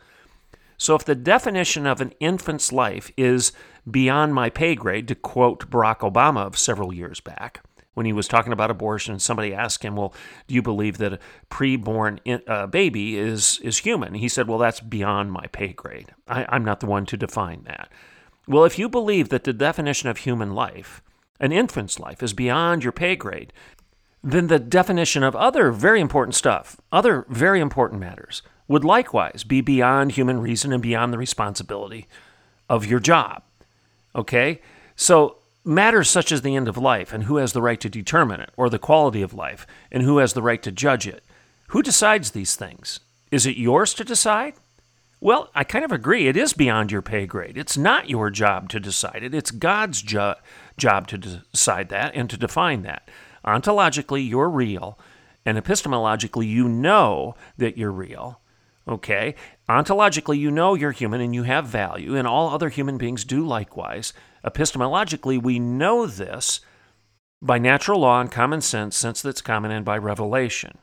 So 0.77 0.95
if 0.95 1.05
the 1.05 1.15
definition 1.15 1.87
of 1.87 2.01
an 2.01 2.13
infant's 2.19 2.73
life 2.73 3.11
is 3.17 3.53
beyond 3.89 4.35
my 4.35 4.51
pay 4.51 4.75
grade, 4.75 5.09
to 5.09 5.15
quote 5.15 5.71
Barack 5.71 6.01
Obama 6.01 6.45
of 6.45 6.59
several 6.59 6.93
years 6.93 7.21
back, 7.21 7.63
when 7.95 8.07
he 8.07 8.13
was 8.13 8.29
talking 8.29 8.53
about 8.53 8.71
abortion, 8.71 9.19
somebody 9.19 9.55
asked 9.55 9.83
him, 9.83 9.97
"Well, 9.97 10.15
do 10.47 10.55
you 10.55 10.63
believe 10.63 10.99
that 10.99 11.15
a 11.15 11.19
preborn 11.51 12.19
uh, 12.49 12.67
baby 12.67 13.19
is 13.19 13.59
is 13.63 13.79
human?" 13.79 14.15
He 14.15 14.29
said, 14.29 14.49
"Well, 14.49 14.59
that's 14.59 14.81
beyond 14.81 15.33
my 15.33 15.47
pay 15.53 15.73
grade. 15.73 16.15
I, 16.29 16.47
I'm 16.49 16.65
not 16.65 16.81
the 16.81 16.87
one 16.87 17.07
to 17.07 17.17
define 17.17 17.65
that." 17.65 17.91
Well, 18.49 18.65
if 18.65 18.79
you 18.79 18.89
believe 18.89 19.29
that 19.29 19.45
the 19.45 19.53
definition 19.53 20.09
of 20.09 20.19
human 20.19 20.55
life, 20.55 21.03
an 21.39 21.53
infant's 21.53 22.01
life, 22.01 22.23
is 22.23 22.33
beyond 22.33 22.83
your 22.83 22.93
pay 22.93 23.15
grade, 23.15 23.53
then 24.23 24.47
the 24.47 24.59
definition 24.59 25.23
of 25.23 25.37
other 25.37 25.71
very 25.71 26.01
important 26.01 26.35
stuff, 26.35 26.81
other 26.91 27.27
very 27.29 27.61
important 27.61 28.01
matters, 28.01 28.43
would 28.69 28.85
likewise 28.85 29.45
be 29.45 29.61
beyond 29.61 30.13
human 30.13 30.41
reason 30.41 30.73
and 30.73 30.83
beyond 30.83 31.13
the 31.13 31.19
responsibility 31.19 32.07
of 32.69 32.87
your 32.87 33.01
job. 33.01 33.43
Okay? 34.15 34.61
So, 34.97 35.39
matters 35.65 36.11
such 36.11 36.33
as 36.33 36.43
the 36.43 36.57
end 36.57 36.69
of 36.69 36.77
life 36.77 37.13
and 37.13 37.25
who 37.25 37.37
has 37.37 37.53
the 37.53 37.63
right 37.63 37.81
to 37.81 37.89
determine 37.89 38.41
it, 38.41 38.51
or 38.57 38.69
the 38.69 38.79
quality 38.79 39.23
of 39.23 39.35
life 39.35 39.67
and 39.91 40.03
who 40.03 40.19
has 40.19 40.33
the 40.33 40.43
right 40.43 40.63
to 40.63 40.73
judge 40.73 41.07
it, 41.07 41.25
who 41.69 41.83
decides 41.83 42.31
these 42.31 42.57
things? 42.57 43.01
Is 43.31 43.47
it 43.47 43.57
yours 43.57 43.95
to 43.95 44.05
decide? 44.05 44.55
Well, 45.21 45.51
I 45.55 45.63
kind 45.63 45.85
of 45.85 45.93
agree. 45.93 46.27
It 46.27 46.37
is 46.37 46.53
beyond 46.53 46.91
your 46.91 47.01
pay 47.01 47.27
grade. 47.27 47.57
It's 47.57 47.79
not 47.79 48.11
your 48.11 48.29
job 48.29 48.69
to 48.71 48.81
decide 48.81 49.23
it, 49.23 49.35
it's 49.35 49.51
God's 49.51 50.03
jo- 50.03 50.35
job 50.77 51.07
to 51.09 51.19
decide 51.19 51.89
that 51.91 52.15
and 52.15 52.29
to 52.29 52.37
define 52.37 52.83
that. 52.83 53.09
Ontologically, 53.45 54.29
you're 54.29 54.51
real, 54.51 54.99
and 55.45 55.57
epistemologically, 55.59 56.49
you 56.49 56.69
know 56.69 57.35
that 57.57 57.77
you're 57.79 57.93
real. 57.93 58.41
Okay? 58.87 59.35
Ontologically, 59.69 60.39
you 60.39 60.51
know 60.51 60.75
you're 60.75 60.91
human 60.91 61.21
and 61.21 61.35
you 61.35 61.45
have 61.45 61.67
value, 61.67 62.17
and 62.17 62.27
all 62.27 62.51
other 62.51 62.69
human 62.69 62.99
beings 62.99 63.25
do 63.25 63.47
likewise. 63.47 64.13
Epistemologically, 64.45 65.41
we 65.41 65.59
know 65.59 66.07
this 66.07 66.61
by 67.41 67.59
natural 67.59 68.01
law 68.01 68.21
and 68.21 68.31
common 68.31 68.61
sense, 68.61 68.97
since 68.97 69.23
that's 69.23 69.41
common, 69.41 69.71
and 69.71 69.85
by 69.85 69.99
revelation. 69.99 70.79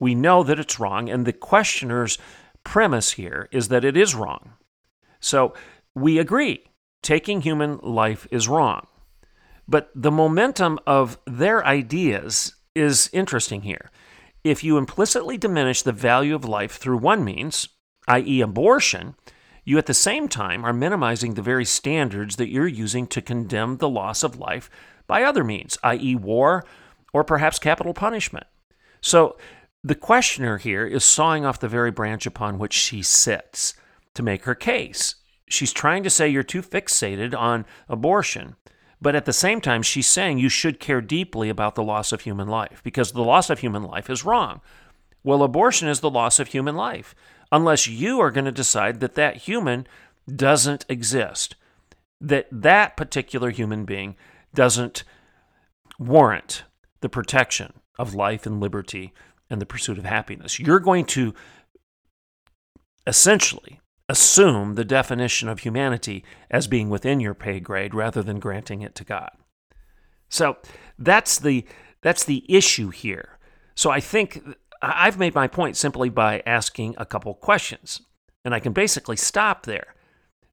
We 0.00 0.14
know 0.14 0.42
that 0.42 0.58
it's 0.58 0.80
wrong, 0.80 1.08
and 1.08 1.26
the 1.26 1.32
questioner's 1.32 2.18
premise 2.64 3.12
here 3.12 3.48
is 3.52 3.68
that 3.68 3.84
it 3.84 3.96
is 3.96 4.14
wrong. 4.14 4.52
So 5.20 5.54
we 5.94 6.18
agree 6.18 6.64
taking 7.02 7.40
human 7.40 7.78
life 7.78 8.26
is 8.30 8.48
wrong. 8.48 8.86
But 9.66 9.90
the 9.94 10.10
momentum 10.10 10.78
of 10.86 11.18
their 11.26 11.64
ideas 11.64 12.54
is 12.74 13.10
interesting 13.12 13.62
here. 13.62 13.90
If 14.44 14.64
you 14.64 14.78
implicitly 14.78 15.36
diminish 15.36 15.82
the 15.82 15.92
value 15.92 16.34
of 16.34 16.44
life 16.44 16.76
through 16.76 16.98
one 16.98 17.24
means, 17.24 17.68
i.e., 18.06 18.40
abortion, 18.40 19.14
you 19.68 19.76
at 19.76 19.84
the 19.84 19.92
same 19.92 20.28
time 20.28 20.64
are 20.64 20.72
minimizing 20.72 21.34
the 21.34 21.42
very 21.42 21.66
standards 21.66 22.36
that 22.36 22.48
you're 22.48 22.66
using 22.66 23.06
to 23.06 23.20
condemn 23.20 23.76
the 23.76 23.88
loss 23.88 24.22
of 24.22 24.38
life 24.38 24.70
by 25.06 25.22
other 25.22 25.44
means, 25.44 25.76
i.e., 25.82 26.14
war 26.14 26.64
or 27.12 27.22
perhaps 27.22 27.58
capital 27.58 27.92
punishment. 27.92 28.46
So 29.02 29.36
the 29.84 29.94
questioner 29.94 30.56
here 30.56 30.86
is 30.86 31.04
sawing 31.04 31.44
off 31.44 31.60
the 31.60 31.68
very 31.68 31.90
branch 31.90 32.24
upon 32.24 32.58
which 32.58 32.72
she 32.72 33.02
sits 33.02 33.74
to 34.14 34.22
make 34.22 34.44
her 34.44 34.54
case. 34.54 35.16
She's 35.50 35.74
trying 35.74 36.02
to 36.02 36.10
say 36.10 36.30
you're 36.30 36.42
too 36.42 36.62
fixated 36.62 37.38
on 37.38 37.66
abortion, 37.90 38.56
but 39.02 39.14
at 39.14 39.26
the 39.26 39.34
same 39.34 39.60
time, 39.60 39.82
she's 39.82 40.06
saying 40.06 40.38
you 40.38 40.48
should 40.48 40.80
care 40.80 41.02
deeply 41.02 41.50
about 41.50 41.74
the 41.74 41.82
loss 41.82 42.10
of 42.10 42.22
human 42.22 42.48
life 42.48 42.80
because 42.82 43.12
the 43.12 43.22
loss 43.22 43.50
of 43.50 43.58
human 43.58 43.82
life 43.82 44.08
is 44.08 44.24
wrong. 44.24 44.62
Well, 45.22 45.42
abortion 45.42 45.88
is 45.88 46.00
the 46.00 46.08
loss 46.08 46.40
of 46.40 46.48
human 46.48 46.74
life, 46.74 47.14
unless 47.50 47.86
you 47.86 48.20
are 48.20 48.30
going 48.30 48.44
to 48.44 48.52
decide 48.52 49.00
that 49.00 49.14
that 49.14 49.36
human 49.36 49.86
doesn't 50.34 50.84
exist, 50.88 51.54
that 52.20 52.46
that 52.50 52.96
particular 52.96 53.50
human 53.50 53.84
being 53.84 54.16
doesn't 54.54 55.04
warrant 55.98 56.64
the 57.00 57.08
protection 57.08 57.72
of 57.98 58.14
life 58.14 58.46
and 58.46 58.60
liberty 58.60 59.12
and 59.50 59.60
the 59.60 59.66
pursuit 59.66 59.98
of 59.98 60.04
happiness. 60.04 60.58
You're 60.58 60.80
going 60.80 61.06
to 61.06 61.34
essentially 63.06 63.80
assume 64.08 64.74
the 64.74 64.84
definition 64.84 65.48
of 65.48 65.60
humanity 65.60 66.24
as 66.50 66.66
being 66.66 66.88
within 66.88 67.20
your 67.20 67.34
pay 67.34 67.60
grade 67.60 67.94
rather 67.94 68.22
than 68.22 68.38
granting 68.38 68.82
it 68.82 68.94
to 68.94 69.04
God. 69.04 69.30
So 70.28 70.58
that's 70.98 71.38
the 71.38 71.64
that's 72.00 72.24
the 72.24 72.44
issue 72.48 72.90
here. 72.90 73.38
So 73.74 73.90
I 73.90 74.00
think 74.00 74.42
I've 74.80 75.18
made 75.18 75.34
my 75.34 75.48
point 75.48 75.76
simply 75.76 76.08
by 76.08 76.42
asking 76.46 76.94
a 76.98 77.06
couple 77.06 77.34
questions, 77.34 78.00
and 78.44 78.54
I 78.54 78.60
can 78.60 78.72
basically 78.72 79.16
stop 79.16 79.64
there. 79.64 79.94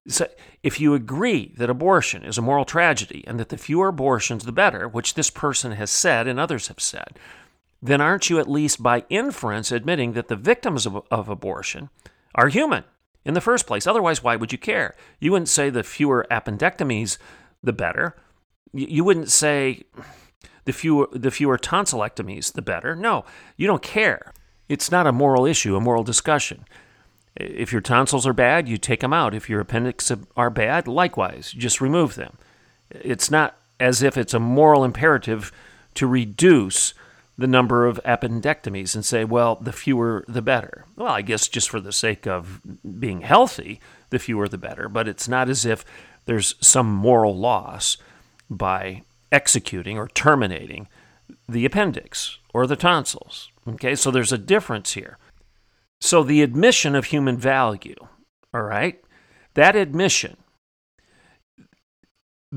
So 0.08 0.27
if 0.62 0.79
you 0.79 0.94
agree 0.94 1.53
that 1.58 1.70
abortion 1.70 2.24
is 2.24 2.38
a 2.38 2.41
moral 2.41 2.65
tragedy 2.65 3.24
and 3.27 3.39
that 3.39 3.50
the 3.50 3.58
fewer 3.58 3.88
abortions 3.88 4.44
the 4.44 4.51
better, 4.51 4.88
which 4.88 5.15
this 5.15 5.29
person 5.29 5.72
has 5.74 5.89
said 5.89 6.27
and 6.27 6.39
others 6.39 6.67
have 6.67 6.79
said, 6.79 7.20
then 7.82 8.01
aren't 8.01 8.29
you 8.29 8.39
at 8.39 8.50
least 8.50 8.84
by 8.84 9.03
inference 9.10 9.72
admitting 9.72 10.13
that 10.13 10.27
the 10.27 10.36
victims 10.36 10.86
of, 10.86 11.03
of 11.10 11.29
abortion 11.29 11.89
are 12.36 12.50
human 12.50 12.84
in 13.25 13.34
the 13.34 13.41
first 13.41 13.65
place. 13.65 13.88
Otherwise, 13.88 14.24
why 14.24 14.36
would 14.36 14.51
you 14.51 14.58
care? 14.58 14.96
You 15.20 15.32
wouldn't 15.32 15.50
say 15.50 15.70
the 15.70 15.84
fewer 15.84 16.25
appendectomies, 16.29 17.17
the 17.63 17.74
better. 17.74 18.15
You 18.72 19.03
wouldn't 19.03 19.32
say 19.32 19.84
the 20.65 20.74
fewer 20.74 21.07
the 21.12 21.31
fewer 21.31 21.57
tonsillectomies, 21.57 22.53
the 22.53 22.62
better. 22.62 22.95
No, 22.95 23.25
you 23.57 23.67
don't 23.67 23.81
care. 23.81 24.34
It's 24.67 24.91
not 24.91 25.07
a 25.07 25.12
moral 25.12 25.45
issue, 25.45 25.75
a 25.75 25.81
moral 25.81 26.03
discussion. 26.03 26.65
If 27.36 27.72
your 27.72 27.81
tonsils 27.81 28.25
are 28.25 28.34
bad, 28.34 28.67
you 28.67 28.77
take 28.77 29.01
them 29.01 29.13
out. 29.13 29.34
If 29.34 29.50
your 29.50 29.60
appendix 29.60 30.12
are 30.36 30.50
bad, 30.50 30.88
likewise, 30.88 31.51
just 31.51 31.81
remove 31.81 32.15
them. 32.15 32.38
It's 32.89 33.29
not 33.29 33.57
as 33.79 34.01
if 34.01 34.17
it's 34.17 34.34
a 34.34 34.39
moral 34.39 34.84
imperative 34.84 35.51
to 35.95 36.07
reduce 36.07 36.93
the 37.38 37.48
number 37.48 37.86
of 37.86 38.00
appendectomies 38.05 38.95
and 38.95 39.03
say, 39.03 39.25
well, 39.25 39.55
the 39.55 39.74
fewer 39.74 40.24
the 40.27 40.41
better. 40.41 40.86
Well, 40.95 41.12
I 41.12 41.22
guess 41.22 41.50
just 41.50 41.69
for 41.69 41.81
the 41.81 41.91
sake 41.91 42.25
of 42.25 42.62
being 43.00 43.22
healthy, 43.22 43.81
the 44.10 44.19
fewer 44.19 44.48
the 44.48 44.57
better. 44.57 44.88
But 44.88 45.10
it's 45.10 45.27
not 45.27 45.50
as 45.50 45.65
if 45.65 45.84
there's 46.25 46.55
some 46.65 46.88
moral 46.88 47.36
loss 47.36 47.98
by 48.50 49.01
executing 49.36 49.98
or 49.98 50.08
terminating 50.08 50.88
the 51.50 51.65
appendix 51.65 52.39
or 52.54 52.65
the 52.65 52.78
tonsils. 52.78 53.52
Okay, 53.67 53.93
so 53.93 54.10
there's 54.10 54.32
a 54.32 54.38
difference 54.38 54.93
here. 54.93 55.17
So 56.00 56.24
the 56.24 56.41
admission 56.41 56.95
of 56.95 57.06
human 57.06 57.38
value, 57.38 57.95
all 58.54 58.62
right, 58.62 59.04
that 59.56 59.76
admission 59.76 60.38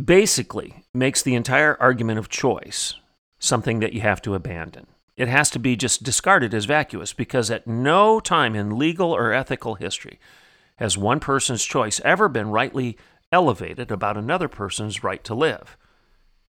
basically 0.05 0.85
makes 0.95 1.21
the 1.21 1.35
entire 1.35 1.77
argument 1.81 2.21
of 2.21 2.29
choice 2.29 2.95
something 3.41 3.81
that 3.81 3.93
you 3.93 4.01
have 4.01 4.23
to 4.23 4.35
abandon. 4.35 4.87
It 5.17 5.27
has 5.27 5.51
to 5.51 5.59
be 5.59 5.75
just 5.75 6.05
discarded 6.05 6.55
as 6.55 6.65
vacuous 6.65 7.13
because 7.13 7.51
at 7.51 7.67
no 7.67 8.21
time 8.21 8.55
in 8.55 8.79
legal 8.79 9.11
or 9.11 9.33
ethical 9.33 9.75
history 9.75 10.21
has 10.77 10.97
one 10.97 11.19
person's 11.19 11.65
choice 11.65 12.01
ever 12.05 12.29
been 12.29 12.51
rightly 12.51 12.97
elevated 13.33 13.91
about 13.91 14.17
another 14.17 14.47
person's 14.47 15.03
right 15.03 15.25
to 15.25 15.35
live. 15.35 15.77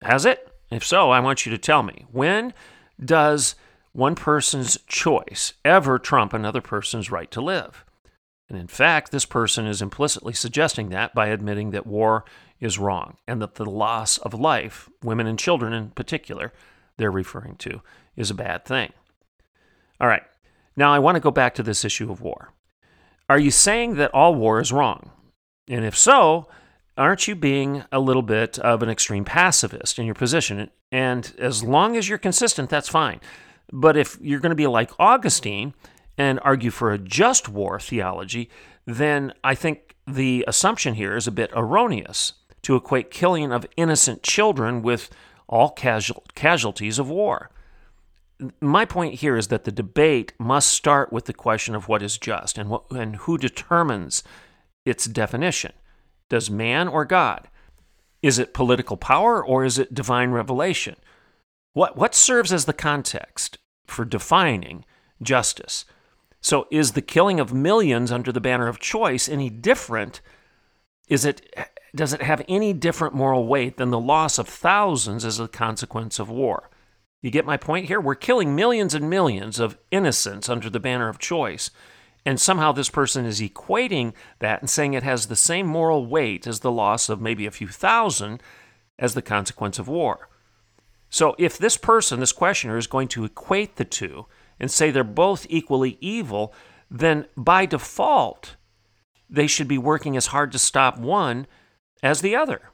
Has 0.02 0.24
it? 0.26 0.48
If 0.70 0.84
so, 0.84 1.10
I 1.10 1.20
want 1.20 1.46
you 1.46 1.52
to 1.52 1.58
tell 1.58 1.82
me. 1.82 2.06
When 2.10 2.52
does 3.02 3.54
one 3.92 4.14
person's 4.14 4.78
choice 4.86 5.54
ever 5.64 5.98
trump 5.98 6.32
another 6.32 6.60
person's 6.60 7.10
right 7.10 7.30
to 7.30 7.40
live? 7.40 7.84
And 8.48 8.58
in 8.58 8.66
fact, 8.66 9.10
this 9.10 9.24
person 9.24 9.66
is 9.66 9.80
implicitly 9.80 10.32
suggesting 10.32 10.90
that 10.90 11.14
by 11.14 11.28
admitting 11.28 11.70
that 11.70 11.86
war 11.86 12.24
is 12.60 12.78
wrong 12.78 13.16
and 13.26 13.40
that 13.40 13.54
the 13.54 13.64
loss 13.64 14.18
of 14.18 14.34
life, 14.34 14.88
women 15.02 15.26
and 15.26 15.38
children 15.38 15.72
in 15.72 15.90
particular, 15.90 16.52
they're 16.96 17.10
referring 17.10 17.56
to 17.56 17.80
is 18.16 18.30
a 18.30 18.34
bad 18.34 18.64
thing. 18.64 18.92
All 20.00 20.08
right, 20.08 20.24
now 20.76 20.92
I 20.92 20.98
want 20.98 21.16
to 21.16 21.20
go 21.20 21.30
back 21.30 21.54
to 21.54 21.62
this 21.62 21.84
issue 21.84 22.10
of 22.10 22.20
war. 22.20 22.52
Are 23.28 23.38
you 23.38 23.50
saying 23.50 23.94
that 23.94 24.12
all 24.12 24.34
war 24.34 24.60
is 24.60 24.72
wrong? 24.72 25.10
And 25.68 25.84
if 25.84 25.96
so, 25.96 26.46
aren't 26.96 27.26
you 27.26 27.34
being 27.34 27.84
a 27.90 27.98
little 27.98 28.22
bit 28.22 28.58
of 28.58 28.82
an 28.82 28.88
extreme 28.88 29.24
pacifist 29.24 29.98
in 29.98 30.06
your 30.06 30.14
position? 30.14 30.70
And 30.92 31.32
as 31.38 31.62
long 31.64 31.96
as 31.96 32.08
you're 32.08 32.18
consistent, 32.18 32.70
that's 32.70 32.88
fine. 32.88 33.20
But 33.72 33.96
if 33.96 34.18
you're 34.20 34.40
going 34.40 34.50
to 34.50 34.56
be 34.56 34.66
like 34.66 34.92
Augustine 34.98 35.74
and 36.16 36.38
argue 36.42 36.70
for 36.70 36.92
a 36.92 36.98
just 36.98 37.48
war 37.48 37.80
theology, 37.80 38.48
then 38.86 39.32
I 39.42 39.54
think 39.54 39.96
the 40.06 40.44
assumption 40.46 40.94
here 40.94 41.16
is 41.16 41.26
a 41.26 41.32
bit 41.32 41.50
erroneous 41.54 42.34
to 42.62 42.76
equate 42.76 43.10
killing 43.10 43.52
of 43.52 43.66
innocent 43.76 44.22
children 44.22 44.82
with 44.82 45.10
all 45.48 45.70
casual, 45.70 46.24
casualties 46.34 46.98
of 46.98 47.10
war. 47.10 47.50
My 48.60 48.84
point 48.84 49.14
here 49.14 49.36
is 49.36 49.48
that 49.48 49.64
the 49.64 49.72
debate 49.72 50.32
must 50.38 50.70
start 50.70 51.12
with 51.12 51.26
the 51.26 51.32
question 51.32 51.74
of 51.74 51.88
what 51.88 52.02
is 52.02 52.18
just 52.18 52.58
and, 52.58 52.68
what, 52.68 52.84
and 52.90 53.16
who 53.16 53.38
determines 53.38 54.22
its 54.84 55.06
definition. 55.06 55.72
Does 56.28 56.50
man 56.50 56.88
or 56.88 57.04
God? 57.04 57.48
Is 58.22 58.38
it 58.38 58.54
political 58.54 58.96
power 58.96 59.44
or 59.44 59.64
is 59.64 59.78
it 59.78 59.94
divine 59.94 60.30
revelation? 60.30 60.96
What, 61.74 61.96
what 61.96 62.14
serves 62.14 62.52
as 62.52 62.64
the 62.64 62.72
context 62.72 63.58
for 63.86 64.04
defining 64.04 64.84
justice? 65.20 65.84
So, 66.40 66.66
is 66.70 66.92
the 66.92 67.02
killing 67.02 67.40
of 67.40 67.54
millions 67.54 68.12
under 68.12 68.30
the 68.30 68.40
banner 68.40 68.68
of 68.68 68.78
choice 68.78 69.28
any 69.28 69.48
different? 69.48 70.20
Is 71.08 71.24
it 71.24 71.54
does 71.94 72.12
it 72.12 72.22
have 72.22 72.44
any 72.48 72.72
different 72.72 73.14
moral 73.14 73.46
weight 73.46 73.76
than 73.76 73.90
the 73.90 74.00
loss 74.00 74.38
of 74.38 74.48
thousands 74.48 75.24
as 75.24 75.38
a 75.38 75.48
consequence 75.48 76.18
of 76.18 76.28
war? 76.28 76.70
You 77.22 77.30
get 77.30 77.46
my 77.46 77.56
point 77.56 77.86
here? 77.86 78.00
We're 78.00 78.14
killing 78.14 78.54
millions 78.54 78.94
and 78.94 79.08
millions 79.08 79.58
of 79.58 79.78
innocents 79.90 80.48
under 80.48 80.68
the 80.68 80.80
banner 80.80 81.08
of 81.08 81.18
choice. 81.18 81.70
And 82.26 82.40
somehow 82.40 82.72
this 82.72 82.88
person 82.88 83.26
is 83.26 83.40
equating 83.40 84.14
that 84.38 84.60
and 84.60 84.70
saying 84.70 84.94
it 84.94 85.02
has 85.02 85.26
the 85.26 85.36
same 85.36 85.66
moral 85.66 86.06
weight 86.06 86.46
as 86.46 86.60
the 86.60 86.72
loss 86.72 87.08
of 87.08 87.20
maybe 87.20 87.46
a 87.46 87.50
few 87.50 87.68
thousand 87.68 88.42
as 88.98 89.14
the 89.14 89.22
consequence 89.22 89.78
of 89.78 89.88
war. 89.88 90.28
So 91.10 91.36
if 91.38 91.58
this 91.58 91.76
person, 91.76 92.20
this 92.20 92.32
questioner, 92.32 92.76
is 92.76 92.86
going 92.86 93.08
to 93.08 93.24
equate 93.24 93.76
the 93.76 93.84
two 93.84 94.26
and 94.58 94.70
say 94.70 94.90
they're 94.90 95.04
both 95.04 95.46
equally 95.50 95.98
evil, 96.00 96.54
then 96.90 97.26
by 97.36 97.66
default, 97.66 98.56
they 99.28 99.46
should 99.46 99.68
be 99.68 99.78
working 99.78 100.16
as 100.16 100.26
hard 100.26 100.52
to 100.52 100.58
stop 100.58 100.98
one 100.98 101.46
as 102.02 102.20
the 102.20 102.36
other, 102.36 102.70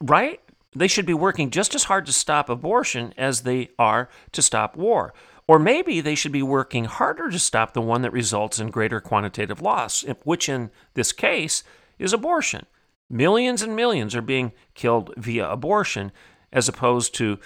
right? 0.00 0.40
They 0.74 0.88
should 0.88 1.06
be 1.06 1.14
working 1.14 1.50
just 1.50 1.74
as 1.74 1.84
hard 1.84 2.06
to 2.06 2.12
stop 2.12 2.48
abortion 2.48 3.14
as 3.16 3.42
they 3.42 3.70
are 3.78 4.08
to 4.32 4.42
stop 4.42 4.76
war. 4.76 5.12
Or 5.48 5.58
maybe 5.58 6.02
they 6.02 6.14
should 6.14 6.30
be 6.30 6.42
working 6.42 6.84
harder 6.84 7.30
to 7.30 7.38
stop 7.38 7.72
the 7.72 7.80
one 7.80 8.02
that 8.02 8.12
results 8.12 8.60
in 8.60 8.68
greater 8.68 9.00
quantitative 9.00 9.62
loss, 9.62 10.04
which 10.24 10.48
in 10.48 10.70
this 10.92 11.10
case 11.10 11.64
is 11.98 12.12
abortion. 12.12 12.66
Millions 13.08 13.62
and 13.62 13.74
millions 13.74 14.14
are 14.14 14.22
being 14.22 14.52
killed 14.74 15.14
via 15.16 15.48
abortion, 15.48 16.12
as 16.52 16.68
opposed 16.68 17.14
to, 17.14 17.38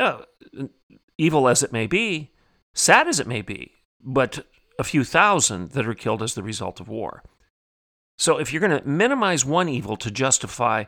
uh, 0.00 0.22
evil 1.16 1.48
as 1.48 1.62
it 1.62 1.72
may 1.72 1.86
be, 1.86 2.32
sad 2.74 3.06
as 3.06 3.20
it 3.20 3.28
may 3.28 3.40
be, 3.40 3.72
but 4.02 4.44
a 4.76 4.84
few 4.84 5.04
thousand 5.04 5.70
that 5.70 5.86
are 5.86 5.94
killed 5.94 6.22
as 6.22 6.34
the 6.34 6.42
result 6.42 6.80
of 6.80 6.88
war. 6.88 7.22
So 8.18 8.38
if 8.38 8.52
you're 8.52 8.60
going 8.60 8.76
to 8.76 8.88
minimize 8.88 9.44
one 9.44 9.68
evil 9.68 9.96
to 9.98 10.10
justify 10.10 10.84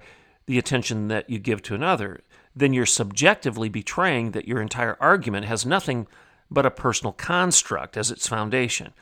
the 0.47 0.59
attention 0.59 1.07
that 1.09 1.31
you 1.31 1.39
give 1.39 1.63
to 1.63 1.77
another, 1.77 2.23
then 2.57 2.73
you're 2.73 2.87
subjectively 2.87 3.69
betraying 3.69 4.33
that 4.33 4.49
your 4.49 4.61
entire 4.61 4.97
argument 5.01 5.47
has 5.47 5.65
nothing 5.65 6.09
but 6.51 6.67
a 6.67 6.71
personal 6.71 7.13
construct 7.13 7.97
as 7.97 8.11
its 8.11 8.29
foundation. 8.29 8.93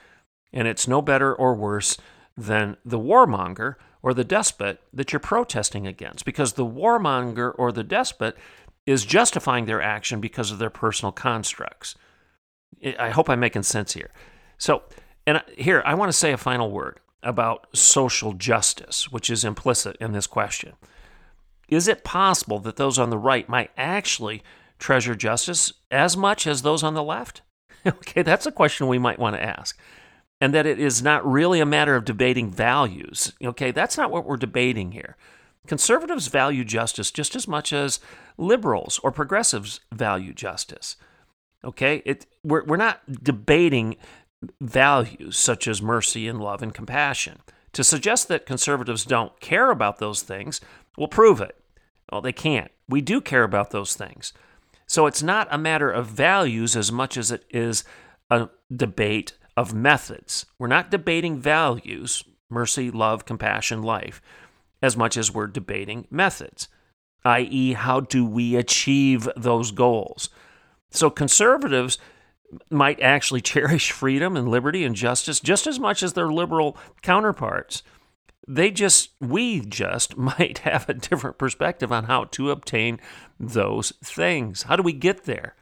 and 0.53 0.69
it's 0.69 0.87
no 0.87 1.03
better 1.03 1.35
or 1.35 1.53
worse 1.53 1.99
than 2.37 2.77
the 2.85 2.99
warmonger 2.99 3.75
or 4.03 4.15
the 4.15 4.23
despot 4.23 4.81
that 4.93 5.13
you're 5.13 5.19
protesting 5.19 5.87
against 5.87 6.25
because 6.25 6.53
the 6.53 6.65
warmonger 6.65 7.53
or 7.59 7.73
the 7.73 7.83
despot 7.83 8.37
is 8.87 9.05
justifying 9.05 9.65
their 9.65 9.83
action 9.83 10.21
because 10.21 10.51
of 10.53 10.59
their 10.59 10.71
personal 10.71 11.11
constructs. 11.11 11.97
I 12.99 13.11
hope 13.11 13.29
I'm 13.29 13.41
making 13.41 13.65
sense 13.65 13.95
here. 13.95 14.11
So, 14.59 14.83
and 15.27 15.43
here, 15.57 15.83
I 15.85 15.95
want 15.95 16.11
to 16.13 16.17
say 16.17 16.33
a 16.33 16.37
final 16.37 16.71
word 16.71 17.01
about 17.23 17.67
social 17.75 18.35
justice, 18.35 19.11
which 19.11 19.31
is 19.31 19.45
implicit 19.45 19.97
in 20.01 20.13
this 20.13 20.27
question. 20.27 20.75
Is 21.69 21.89
it 21.89 22.05
possible 22.05 22.59
that 22.61 22.77
those 22.77 22.99
on 22.99 23.11
the 23.11 23.19
right 23.19 23.49
might 23.49 23.71
actually 23.77 24.43
treasure 24.85 25.15
justice 25.15 25.73
as 25.91 26.15
much 26.15 26.47
as 26.47 26.61
those 26.61 26.83
on 26.83 26.93
the 26.93 27.03
left? 27.03 27.41
okay, 27.87 28.23
that's 28.23 28.45
a 28.45 28.53
question 28.53 28.87
we 28.87 28.99
might 28.99 29.19
want 29.19 29.35
to 29.35 29.43
ask. 29.43 29.79
And 30.43 30.53
that 30.53 30.67
it 30.67 30.79
is 30.79 31.03
not 31.03 31.27
really 31.27 31.59
a 31.59 31.67
matter 31.67 31.97
of 31.97 32.05
debating 32.05 32.51
values. 32.51 33.33
Okay, 33.43 33.71
that's 33.71 33.97
not 33.97 34.11
what 34.11 34.27
we're 34.27 34.37
debating 34.37 34.93
here. 34.93 35.17
Conservatives 35.67 36.27
value 36.27 36.65
justice 36.65 37.11
just 37.11 37.35
as 37.35 37.49
much 37.49 37.73
as 37.73 37.99
liberals 38.37 39.01
or 39.03 39.11
progressives 39.11 39.81
value 39.91 40.35
justice. 40.35 40.97
Okay, 41.65 42.03
it, 42.05 42.27
we're, 42.43 42.65
we're 42.65 42.77
not 42.77 43.01
debating 43.25 43.97
values 44.61 45.39
such 45.39 45.67
as 45.67 45.81
mercy 45.81 46.29
and 46.29 46.43
love 46.43 46.63
and 46.63 46.75
compassion. 46.75 47.39
To 47.73 47.83
suggest 47.83 48.29
that 48.29 48.45
conservatives 48.45 49.07
don't 49.07 49.41
care 49.41 49.71
about 49.71 49.99
those 49.99 50.21
things 50.21 50.61
will 50.99 51.09
prove 51.09 51.41
it. 51.41 51.57
Well, 52.13 52.21
they 52.21 52.33
can't. 52.33 52.71
We 52.87 53.01
do 53.01 53.23
care 53.23 53.45
about 53.45 53.71
those 53.71 53.95
things. 53.95 54.35
So 54.87 55.07
it's 55.07 55.23
not 55.23 55.49
a 55.51 55.59
matter 55.59 55.91
of 55.91 56.07
values 56.07 56.77
as 56.77 56.93
much 56.93 57.17
as 57.17 57.31
it 57.31 57.45
is 57.51 57.85
a 58.31 58.49
debate 58.75 59.37
of 59.57 59.75
methods. 59.75 60.47
We're 60.59 60.67
not 60.67 60.91
debating 60.91 61.39
values, 61.39 62.25
mercy, 62.51 62.91
love, 62.91 63.25
compassion, 63.25 63.83
life, 63.83 64.21
as 64.83 64.97
much 64.97 65.17
as 65.17 65.33
we're 65.33 65.47
debating 65.47 66.07
methods, 66.11 66.69
i.e., 67.25 67.73
how 67.73 68.01
do 68.01 68.25
we 68.27 68.57
achieve 68.57 69.29
those 69.37 69.71
goals? 69.71 70.29
So 70.91 71.11
conservatives 71.11 71.99
might 72.71 73.01
actually 73.01 73.41
cherish 73.53 73.91
freedom 73.93 74.37
and 74.37 74.49
liberty 74.49 74.85
and 74.85 74.95
justice 74.95 75.41
just 75.41 75.67
as 75.67 75.81
much 75.81 76.03
as 76.03 76.13
their 76.13 76.29
liberal 76.29 76.77
counterparts. 77.03 77.83
They 78.47 78.71
just, 78.71 79.11
we 79.21 79.61
just 79.61 80.17
might 80.19 80.59
have 80.59 80.89
a 80.89 80.95
different 80.95 81.39
perspective 81.39 81.93
on 81.93 82.05
how 82.05 82.25
to 82.25 82.51
obtain 82.51 83.01
those 83.39 83.93
things. 84.03 84.65
How 84.65 84.77
do 84.77 84.83
we 84.83 84.93
get 84.93 85.25
there? 85.25 85.55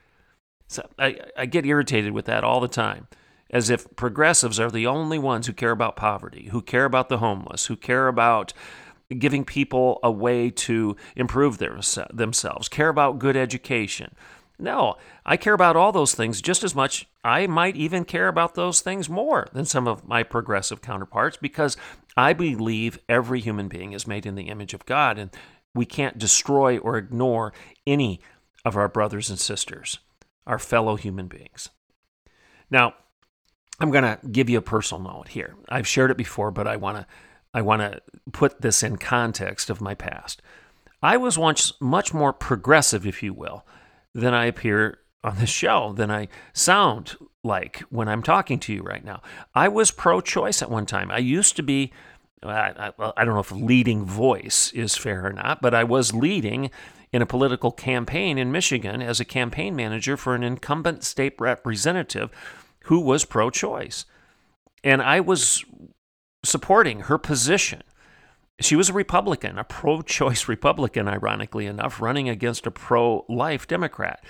So 0.69 0.89
I, 0.99 1.19
I 1.37 1.47
get 1.47 1.67
irritated 1.67 2.13
with 2.13 2.25
that 2.27 2.45
all 2.45 2.61
the 2.61 2.69
time, 2.69 3.09
as 3.51 3.69
if 3.69 3.95
progressives 3.95 4.59
are 4.59 4.71
the 4.71 4.87
only 4.87 5.19
ones 5.19 5.47
who 5.47 5.53
care 5.53 5.71
about 5.71 5.97
poverty, 5.97 6.49
who 6.51 6.63
care 6.63 6.87
about 6.87 7.11
the 7.11 7.19
homeless, 7.19 7.67
who 7.67 7.77
care 7.77 8.09
about 8.09 8.55
giving 9.19 9.45
people 9.45 10.01
a 10.03 10.11
way 10.11 10.51
to 10.51 10.97
improve 11.15 11.59
their, 11.59 11.79
themselves, 12.13 12.69
care 12.69 12.89
about 12.89 13.19
good 13.19 13.37
education. 13.37 14.15
No, 14.63 14.95
I 15.27 15.37
care 15.37 15.55
about 15.55 15.75
all 15.75 15.91
those 15.91 16.15
things 16.15 16.41
just 16.41 16.63
as 16.63 16.73
much. 16.73 17.09
I 17.25 17.49
might 17.49 17.75
even 17.75 18.05
care 18.05 18.29
about 18.29 18.55
those 18.55 18.81
things 18.81 19.11
more 19.11 19.49
than 19.53 19.65
some 19.65 19.89
of 19.89 20.07
my 20.07 20.23
progressive 20.23 20.81
counterparts 20.81 21.37
because 21.37 21.77
I 22.17 22.33
believe 22.33 23.01
every 23.09 23.41
human 23.41 23.67
being 23.67 23.93
is 23.93 24.07
made 24.07 24.25
in 24.25 24.37
the 24.37 24.49
image 24.49 24.73
of 24.73 24.87
God 24.87 25.19
and 25.19 25.31
we 25.75 25.85
can't 25.85 26.17
destroy 26.17 26.79
or 26.79 26.97
ignore 26.97 27.53
any 27.89 28.21
of 28.65 28.77
our 28.77 28.89
brothers 28.89 29.31
and 29.31 29.39
sisters, 29.39 29.99
our 30.47 30.61
fellow 30.61 30.95
human 30.95 31.27
beings. 31.27 31.69
Now, 32.71 32.95
I'm 33.81 33.91
going 33.91 34.05
to 34.05 34.21
give 34.31 34.49
you 34.49 34.59
a 34.59 34.63
personal 34.63 35.03
note 35.03 35.29
here. 35.29 35.57
I've 35.69 35.89
shared 35.89 36.13
it 36.13 36.17
before, 36.17 36.53
but 36.53 36.69
I 36.69 36.77
want 36.77 36.99
to 36.99 37.07
I 37.53 37.63
want 37.63 37.83
to 37.83 38.01
put 38.31 38.63
this 38.63 38.83
in 38.83 38.97
context 38.97 39.69
of 39.71 39.81
my 39.81 39.95
past. 39.95 40.41
I 41.03 41.17
was 41.17 41.37
once 41.37 41.73
much 41.81 42.15
more 42.15 42.33
progressive, 42.33 43.05
if 43.05 43.23
you 43.23 43.35
will, 43.35 43.67
than 44.15 44.35
I 44.35 44.47
appear 44.47 44.99
on 45.25 45.39
the 45.39 45.47
show, 45.47 45.93
than 45.93 46.11
I 46.11 46.29
sound 46.53 47.17
like 47.45 47.81
when 47.91 48.09
I'm 48.09 48.23
talking 48.23 48.59
to 48.61 48.73
you 48.73 48.83
right 48.83 49.05
now. 49.05 49.23
I 49.55 49.69
was 49.69 49.91
pro 49.91 50.21
choice 50.21 50.63
at 50.63 50.71
one 50.71 50.87
time. 50.87 51.11
I 51.11 51.19
used 51.19 51.57
to 51.57 51.63
be, 51.63 51.93
I, 52.43 52.93
I, 52.99 53.13
I, 53.17 53.25
don't 53.25 53.35
know 53.35 53.41
if 53.41 53.53
leading 53.53 54.05
voice 54.05 54.73
is 54.73 54.97
fair 54.97 55.27
or 55.27 55.33
not, 55.33 55.63
but 55.63 55.75
I 55.75 55.85
was 55.85 56.15
leading 56.15 56.71
in 57.13 57.23
a 57.23 57.27
political 57.27 57.71
campaign 57.71 58.39
in 58.39 58.53
Michigan 58.53 59.03
as 59.03 59.21
a 59.21 59.25
campaign 59.25 59.77
manager 59.77 60.17
for 60.17 60.35
an 60.35 60.43
incumbent 60.43 61.05
state 61.05 61.35
representative 61.39 62.31
who 62.85 63.01
was 63.01 63.25
pro 63.25 63.51
choice. 63.51 64.07
And 64.83 65.03
I 65.03 65.21
was 65.21 65.65
supporting 66.45 67.01
her 67.01 67.19
position. 67.19 67.83
She 68.61 68.77
was 68.77 68.91
a 68.91 68.93
Republican, 68.93 69.59
a 69.59 69.65
pro 69.65 70.03
choice 70.03 70.49
Republican, 70.49 71.09
ironically 71.09 71.67
enough, 71.67 72.01
running 72.01 72.29
against 72.29 72.67
a 72.67 72.71
pro 72.71 73.25
life 73.29 73.67
Democrat. 73.67 74.23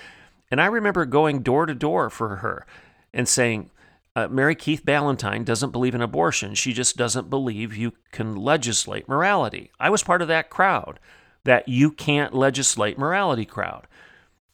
And 0.50 0.60
I 0.60 0.66
remember 0.66 1.06
going 1.06 1.42
door 1.42 1.66
to 1.66 1.74
door 1.74 2.10
for 2.10 2.36
her 2.36 2.66
and 3.12 3.28
saying, 3.28 3.70
uh, 4.14 4.28
Mary 4.28 4.54
Keith 4.54 4.84
Ballantyne 4.84 5.44
doesn't 5.44 5.70
believe 5.70 5.94
in 5.94 6.02
abortion. 6.02 6.54
She 6.54 6.72
just 6.72 6.96
doesn't 6.96 7.30
believe 7.30 7.74
you 7.74 7.94
can 8.10 8.36
legislate 8.36 9.08
morality. 9.08 9.70
I 9.80 9.88
was 9.88 10.02
part 10.02 10.20
of 10.20 10.28
that 10.28 10.50
crowd, 10.50 11.00
that 11.44 11.68
you 11.68 11.90
can't 11.90 12.34
legislate 12.34 12.98
morality 12.98 13.46
crowd. 13.46 13.86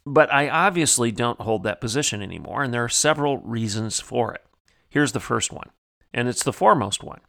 But 0.06 0.32
I 0.32 0.48
obviously 0.48 1.10
don't 1.10 1.40
hold 1.40 1.64
that 1.64 1.80
position 1.80 2.22
anymore, 2.22 2.62
and 2.62 2.72
there 2.72 2.84
are 2.84 2.88
several 2.88 3.38
reasons 3.38 4.00
for 4.00 4.32
it. 4.32 4.44
Here's 4.88 5.12
the 5.12 5.20
first 5.20 5.52
one, 5.52 5.70
and 6.14 6.28
it's 6.28 6.44
the 6.44 6.52
foremost 6.52 7.02
one. 7.02 7.20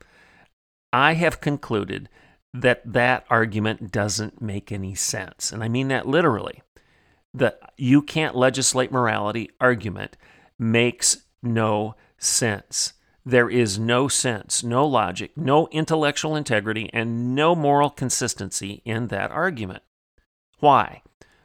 I 0.93 1.13
have 1.13 1.41
concluded 1.41 2.09
that 2.53 2.81
that 2.85 3.25
argument 3.29 3.91
doesn't 3.91 4.41
make 4.41 4.71
any 4.71 4.95
sense. 4.95 5.51
And 5.51 5.63
I 5.63 5.67
mean 5.67 5.87
that 5.89 6.07
literally. 6.07 6.61
The 7.33 7.57
you 7.77 8.01
can't 8.01 8.35
legislate 8.35 8.91
morality 8.91 9.51
argument 9.61 10.17
makes 10.57 11.25
no 11.43 11.95
sense. 12.17 12.93
There 13.23 13.49
is 13.49 13.77
no 13.77 14.07
sense, 14.07 14.63
no 14.63 14.87
logic, 14.87 15.37
no 15.37 15.67
intellectual 15.67 16.35
integrity, 16.35 16.89
and 16.91 17.35
no 17.35 17.53
moral 17.53 17.91
consistency 17.91 18.81
in 18.85 19.07
that 19.07 19.29
argument. 19.29 19.83
Why? 20.59 21.03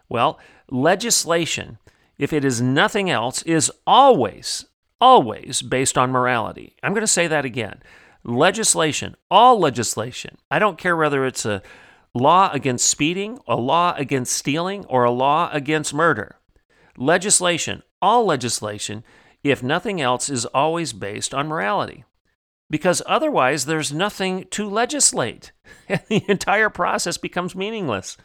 Well, 0.08 0.38
legislation, 0.70 1.78
if 2.16 2.32
it 2.32 2.44
is 2.44 2.62
nothing 2.62 3.10
else, 3.10 3.42
is 3.42 3.70
always, 3.86 4.64
always 5.00 5.60
based 5.60 5.98
on 5.98 6.10
morality. 6.10 6.76
I'm 6.82 6.92
going 6.92 7.02
to 7.02 7.06
say 7.06 7.26
that 7.26 7.44
again 7.44 7.82
legislation, 8.24 9.16
all 9.30 9.58
legislation, 9.58 10.38
I 10.50 10.58
don't 10.58 10.78
care 10.78 10.96
whether 10.96 11.24
it's 11.24 11.44
a 11.44 11.62
law 12.14 12.50
against 12.52 12.88
speeding, 12.88 13.38
a 13.46 13.56
law 13.56 13.94
against 13.96 14.34
stealing, 14.34 14.84
or 14.86 15.04
a 15.04 15.10
law 15.10 15.50
against 15.52 15.92
murder. 15.92 16.36
Legislation, 16.96 17.82
all 18.00 18.24
legislation, 18.24 19.04
if 19.42 19.62
nothing 19.62 20.00
else, 20.00 20.30
is 20.30 20.46
always 20.46 20.92
based 20.92 21.34
on 21.34 21.48
morality. 21.48 22.04
Because 22.70 23.02
otherwise, 23.06 23.66
there's 23.66 23.92
nothing 23.92 24.46
to 24.50 24.68
legislate, 24.68 25.52
and 25.88 26.00
the 26.08 26.24
entire 26.28 26.70
process 26.70 27.18
becomes 27.18 27.54
meaningless. 27.54 28.16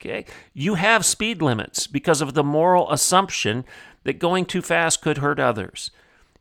Okay? 0.00 0.26
You 0.52 0.74
have 0.74 1.04
speed 1.04 1.40
limits 1.40 1.86
because 1.86 2.20
of 2.20 2.34
the 2.34 2.44
moral 2.44 2.90
assumption 2.90 3.64
that 4.04 4.18
going 4.18 4.44
too 4.44 4.62
fast 4.62 5.00
could 5.00 5.18
hurt 5.18 5.40
others. 5.40 5.90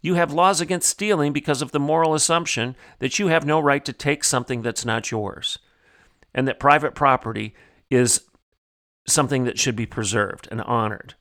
You 0.01 0.15
have 0.15 0.33
laws 0.33 0.61
against 0.61 0.89
stealing 0.89 1.33
because 1.33 1.61
of 1.61 1.71
the 1.71 1.79
moral 1.79 2.13
assumption 2.13 2.75
that 2.99 3.17
you 3.19 3.27
have 3.27 3.45
no 3.45 3.59
right 3.59 3.83
to 3.85 3.93
take 3.93 4.23
something 4.23 4.61
that's 4.61 4.85
not 4.85 5.11
yours, 5.11 5.57
and 6.33 6.47
that 6.47 6.59
private 6.59 6.95
property 6.95 7.55
is 7.89 8.21
something 9.07 9.43
that 9.45 9.59
should 9.59 9.75
be 9.75 9.85
preserved 9.85 10.47
and 10.51 10.61
honored. 10.61 11.15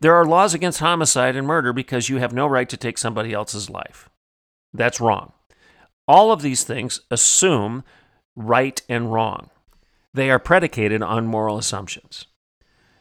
There 0.00 0.14
are 0.14 0.24
laws 0.24 0.54
against 0.54 0.80
homicide 0.80 1.36
and 1.36 1.46
murder 1.46 1.72
because 1.72 2.08
you 2.08 2.16
have 2.16 2.32
no 2.32 2.46
right 2.46 2.68
to 2.68 2.76
take 2.76 2.96
somebody 2.96 3.32
else's 3.32 3.68
life. 3.68 4.08
That's 4.72 5.00
wrong. 5.00 5.32
All 6.08 6.32
of 6.32 6.42
these 6.42 6.64
things 6.64 7.00
assume 7.10 7.84
right 8.34 8.80
and 8.88 9.12
wrong. 9.12 9.50
They 10.12 10.30
are 10.30 10.38
predicated 10.38 11.02
on 11.02 11.26
moral 11.26 11.58
assumptions. 11.58 12.26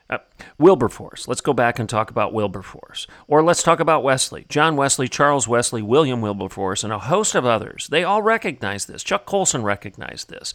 Uh, 0.09 0.17
Wilberforce. 0.57 1.27
Let's 1.27 1.41
go 1.41 1.53
back 1.53 1.79
and 1.79 1.87
talk 1.87 2.11
about 2.11 2.33
Wilberforce. 2.33 3.07
Or 3.27 3.41
let's 3.41 3.63
talk 3.63 3.79
about 3.79 4.03
Wesley. 4.03 4.45
John 4.49 4.75
Wesley, 4.75 5.07
Charles 5.07 5.47
Wesley, 5.47 5.81
William 5.81 6.21
Wilberforce, 6.21 6.83
and 6.83 6.91
a 6.91 6.99
host 6.99 7.35
of 7.35 7.45
others. 7.45 7.87
They 7.87 8.03
all 8.03 8.21
recognize 8.21 8.85
this. 8.85 9.01
Chuck 9.03 9.25
Colson 9.25 9.63
recognized 9.63 10.29
this. 10.29 10.53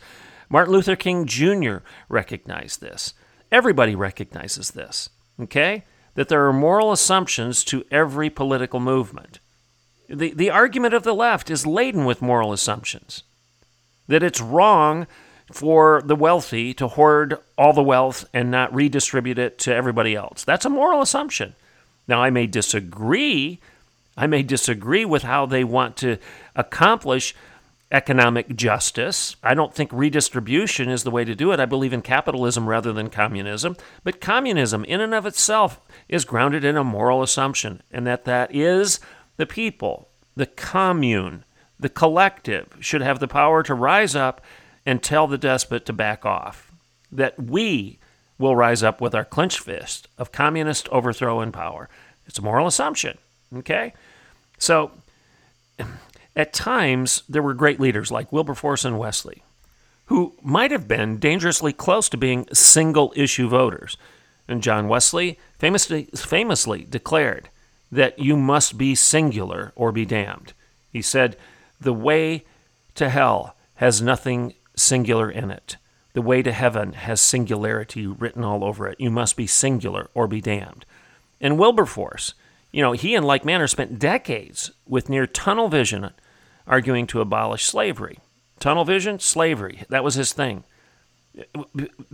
Martin 0.51 0.73
Luther 0.73 0.97
King 0.97 1.27
Jr. 1.27 1.79
recognized 2.09 2.81
this. 2.81 3.15
Everybody 3.51 3.95
recognizes 3.95 4.73
this, 4.73 5.09
okay? 5.41 5.85
That 6.15 6.29
there 6.29 6.47
are 6.47 6.53
moral 6.53 6.93
assumptions 6.93 7.65
to 7.65 7.85
every 7.91 8.31
political 8.31 8.81
movement. 8.81 9.41
The, 10.09 10.33
the 10.33 10.51
argument 10.51 10.95
of 10.95 11.03
the 11.03 11.15
left 11.15 11.51
is 11.51 11.67
laden 11.67 12.05
with 12.05 12.23
moral 12.23 12.53
assumptions. 12.53 13.25
That 14.07 14.23
it's 14.23 14.41
wrong 14.41 15.07
for 15.53 16.03
the 16.05 16.17
wealthy 16.17 16.75
to 16.75 16.89
hoard 16.89 17.39
all 17.57 17.73
the 17.73 17.83
wealth 17.83 18.29
and 18.35 18.51
not 18.51 18.75
redistribute 18.75 19.39
it 19.39 19.59
to 19.59 19.75
everybody 19.75 20.15
else. 20.15 20.45
That's 20.45 20.67
a 20.67 20.71
moral 20.71 21.01
assumption. 21.01 21.55
Now, 22.07 22.23
I 22.23 22.31
may 22.31 22.47
disagree 22.47 23.61
I 24.19 24.27
may 24.27 24.43
disagree 24.43 25.05
with 25.05 25.23
how 25.23 25.47
they 25.47 25.63
want 25.63 25.97
to 25.99 26.19
accomplish 26.57 27.37
economic 27.93 28.57
justice. 28.57 29.37
I 29.45 29.55
don't 29.55 29.73
think 29.73 29.93
redistribution 29.93 30.89
is 30.89 31.05
the 31.05 31.11
way 31.13 31.25
to 31.25 31.37
do 31.37 31.53
it. 31.53 31.61
I 31.61 31.67
believe 31.67 31.93
in 31.93 32.03
capitalism 32.03 32.69
rather 32.69 32.93
than 32.93 33.11
communism. 33.11 33.77
But 34.03 34.21
communism, 34.21 34.85
in 34.85 35.01
and 35.01 35.15
of 35.15 35.25
itself, 35.25 35.81
is 36.09 36.25
grounded 36.25 36.65
in 36.65 36.77
a 36.77 36.83
moral 36.83 37.23
assumption, 37.23 37.81
and 37.93 38.07
that 38.09 38.25
that 38.25 38.53
is 38.53 38.99
the 39.37 39.47
people, 39.47 40.09
the 40.35 40.47
commune, 40.47 41.45
the 41.79 41.89
collective 41.89 42.77
should 42.81 43.03
have 43.03 43.21
the 43.21 43.29
power 43.29 43.63
to 43.63 43.73
rise 43.73 44.17
up 44.17 44.45
and 44.89 45.03
tell 45.03 45.27
the 45.27 45.37
despot 45.37 45.85
to 45.85 45.93
back 45.93 46.25
off. 46.25 46.73
That 47.13 47.39
we 47.39 47.99
will 48.39 48.57
rise 48.57 48.83
up 48.83 49.03
with 49.03 49.15
our 49.15 49.25
clenched 49.25 49.59
fist 49.59 50.09
of 50.17 50.33
communist 50.33 50.89
overthrow 50.89 51.41
and 51.41 51.53
power. 51.53 51.91
It's 52.27 52.39
a 52.39 52.43
moral 52.43 52.67
assumption. 52.67 53.19
Okay? 53.55 53.93
So, 54.57 54.93
at 56.35 56.55
times, 56.55 57.23
there 57.29 57.43
were 57.43 57.53
great 57.53 57.79
leaders 57.79 58.11
like 58.11 58.33
Wilberforce 58.33 58.87
and 58.87 58.99
Wesley 58.99 59.43
who 60.07 60.35
might 60.43 60.71
have 60.71 60.89
been 60.89 61.19
dangerously 61.19 61.71
close 61.71 62.09
to 62.09 62.17
being 62.17 62.49
single 62.55 63.13
issue 63.15 63.47
voters. 63.47 63.99
And 64.49 64.63
John 64.63 64.89
Wesley 64.89 65.39
famously, 65.59 66.05
famously 66.17 66.87
declared 66.89 67.51
that 67.93 68.19
you 68.19 68.35
must 68.35 68.79
be 68.79 68.95
singular 68.95 69.71
or 69.77 69.93
be 69.93 70.07
damned. 70.07 70.55
He 70.91 71.03
said, 71.03 71.37
The 71.79 71.93
way 71.93 72.47
to 72.95 73.11
hell 73.11 73.55
has 73.75 74.01
nothing 74.01 74.55
singular 74.79 75.31
in 75.31 75.51
it. 75.51 75.77
The 76.15 76.23
way 76.23 76.43
to 76.43 76.53
heaven 76.53 76.95
has 76.95 77.21
singularity 77.21 78.07
written 78.07 78.43
all 78.43 78.65
over 78.65 78.89
it. 78.89 79.01
You 79.01 79.11
must 79.11 79.37
be 79.37 79.47
singular 79.47 80.09
or 80.15 80.27
be 80.27 80.41
damned. 80.41 80.85
And 81.41 81.59
Wilberforce, 81.59 82.35
you 82.73 82.83
know, 82.83 82.93
he 82.93 83.15
in 83.15 83.23
like 83.23 83.45
manner 83.45 83.67
spent 83.67 83.99
decades 83.99 84.73
with 84.87 85.09
near 85.09 85.27
tunnel 85.27 85.69
vision 85.69 86.11
arguing 86.67 87.07
to 87.09 87.21
abolish 87.21 87.65
slavery. 87.65 88.19
Tunnel 88.59 88.85
vision, 88.85 89.19
slavery, 89.19 89.85
that 89.89 90.05
was 90.05 90.15
his 90.15 90.33
thing. 90.33 90.65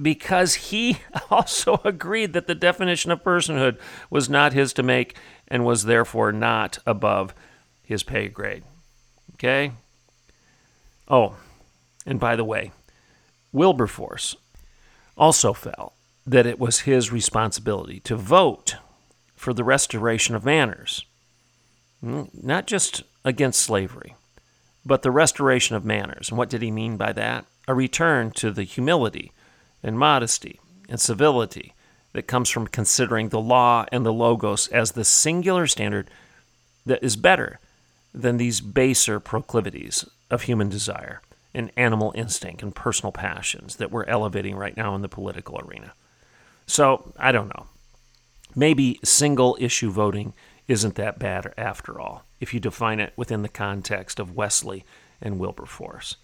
Because 0.01 0.55
he 0.55 0.99
also 1.31 1.81
agreed 1.85 2.35
that 2.35 2.47
the 2.47 2.55
definition 2.55 3.11
of 3.11 3.23
personhood 3.23 3.79
was 4.11 4.29
not 4.29 4.53
his 4.53 4.73
to 4.75 4.83
make 4.83 5.17
and 5.49 5.65
was 5.65 5.85
therefore 5.85 6.33
not 6.33 6.79
above 6.87 7.35
his 7.83 8.03
pay 8.03 8.29
grade. 8.29 8.65
Okay? 9.35 9.73
Oh, 11.09 11.37
and 12.07 12.21
by 12.21 12.37
the 12.37 12.45
way, 12.45 12.73
Wilberforce 13.53 14.37
also 15.17 15.53
felt 15.53 15.95
that 16.27 16.47
it 16.47 16.59
was 16.59 16.81
his 16.81 17.13
responsibility 17.13 18.01
to 18.01 18.17
vote 18.17 18.77
for 19.37 19.53
the 19.53 19.65
restoration 19.65 20.35
of 20.35 20.45
manners, 20.45 21.05
not 22.03 22.67
just 22.67 23.03
against 23.25 23.61
slavery, 23.61 24.15
but 24.85 25.03
the 25.03 25.11
restoration 25.11 25.77
of 25.77 25.85
manners. 25.85 26.29
And 26.29 26.39
what 26.39 26.51
did 26.51 26.63
he 26.63 26.71
mean 26.71 26.97
by 26.97 27.13
that? 27.13 27.47
A 27.69 27.75
return 27.75 28.31
to 28.33 28.51
the 28.51 28.65
humility 28.65 29.33
and 29.83 29.99
modesty 29.99 30.61
and 30.89 31.01
civility 31.01 31.75
that 32.13 32.27
comes 32.27 32.49
from 32.49 32.67
considering 32.67 33.29
the 33.29 33.41
law 33.41 33.87
and 33.91 34.05
the 34.05 34.13
logos 34.13 34.69
as 34.69 34.93
the 34.93 35.05
singular 35.05 35.67
standard 35.67 36.11
that 36.87 37.03
is 37.03 37.17
better 37.17 37.59
than 38.13 38.37
these 38.37 38.61
baser 38.61 39.19
proclivities 39.19 40.05
of 40.31 40.43
human 40.43 40.69
desire 40.69 41.21
and 41.55 41.71
animal 41.77 42.13
instinct 42.15 42.63
and 42.63 42.75
personal 42.75 43.13
passions 43.13 43.77
that 43.77 43.91
we're 43.91 44.05
elevating 44.05 44.57
right 44.57 44.77
now 44.77 44.95
in 44.95 45.03
the 45.03 45.09
political 45.09 45.59
arena. 45.61 45.93
So, 46.67 47.13
I 47.19 47.33
don't 47.33 47.49
know. 47.49 47.67
Maybe 48.55 49.01
single 49.05 49.57
issue 49.61 49.91
voting 49.91 50.33
isn't 50.69 50.95
that 50.95 51.19
bad 51.19 51.53
after 51.57 52.01
all, 52.01 52.25
if 52.41 52.55
you 52.55 52.61
define 52.61 53.01
it 53.01 53.13
within 53.17 53.43
the 53.43 53.49
context 53.49 54.19
of 54.19 54.37
Wesley 54.37 54.85
and 55.21 55.39
Wilberforce. 55.39 56.17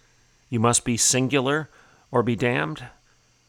You 0.49 0.59
must 0.59 0.83
be 0.83 0.97
singular 0.97 1.69
or 2.11 2.23
be 2.23 2.35
damned. 2.35 2.85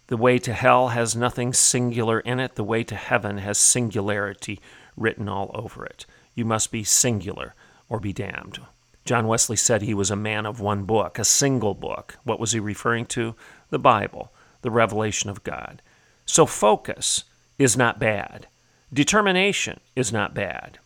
The 0.09 0.17
way 0.17 0.39
to 0.39 0.53
hell 0.53 0.89
has 0.89 1.17
nothing 1.17 1.53
singular 1.53 2.21
in 2.21 2.39
it. 2.39 2.55
The 2.55 2.65
way 2.65 2.85
to 2.85 2.95
heaven 2.95 3.39
has 3.39 3.59
singularity 3.59 4.61
written 4.97 5.29
all 5.29 5.51
over 5.55 5.85
it. 5.87 6.05
You 6.35 6.45
must 6.45 6.71
be 6.71 6.85
singular 6.85 7.55
or 7.89 7.99
be 8.01 8.13
damned. 8.13 8.59
John 9.05 9.27
Wesley 9.27 9.57
said 9.57 9.83
he 9.83 9.95
was 9.95 10.11
a 10.11 10.17
man 10.17 10.47
of 10.47 10.61
one 10.61 10.85
book, 10.85 11.19
a 11.19 11.25
single 11.25 11.75
book. 11.75 12.19
What 12.25 12.39
was 12.39 12.53
he 12.53 12.61
referring 12.61 13.07
to? 13.07 13.35
The 13.71 13.79
Bible, 13.79 14.33
the 14.63 14.71
revelation 14.71 15.29
of 15.29 15.43
God. 15.43 15.83
So 16.25 16.47
focus 16.47 17.25
is 17.59 17.77
not 17.77 17.99
bad. 17.99 18.47
Determination 18.93 19.81
is 19.97 20.13
not 20.13 20.35
bad. 20.35 20.79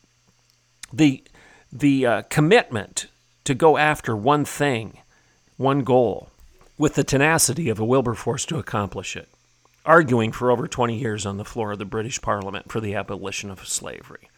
The, 0.92 1.22
the 1.72 2.06
uh, 2.06 2.22
commitment 2.30 3.06
to 3.44 3.54
go 3.54 3.76
after 3.76 4.16
one 4.16 4.44
thing, 4.44 4.98
one 5.56 5.80
goal, 5.80 6.30
with 6.78 6.94
the 6.94 7.04
tenacity 7.04 7.68
of 7.68 7.78
a 7.78 7.84
Wilberforce 7.84 8.44
to 8.46 8.58
accomplish 8.58 9.16
it, 9.16 9.28
arguing 9.84 10.32
for 10.32 10.50
over 10.50 10.66
20 10.66 10.96
years 10.96 11.26
on 11.26 11.36
the 11.36 11.44
floor 11.44 11.72
of 11.72 11.78
the 11.78 11.84
British 11.84 12.20
Parliament 12.20 12.70
for 12.70 12.80
the 12.80 12.94
abolition 12.94 13.50
of 13.50 13.66
slavery, 13.66 14.30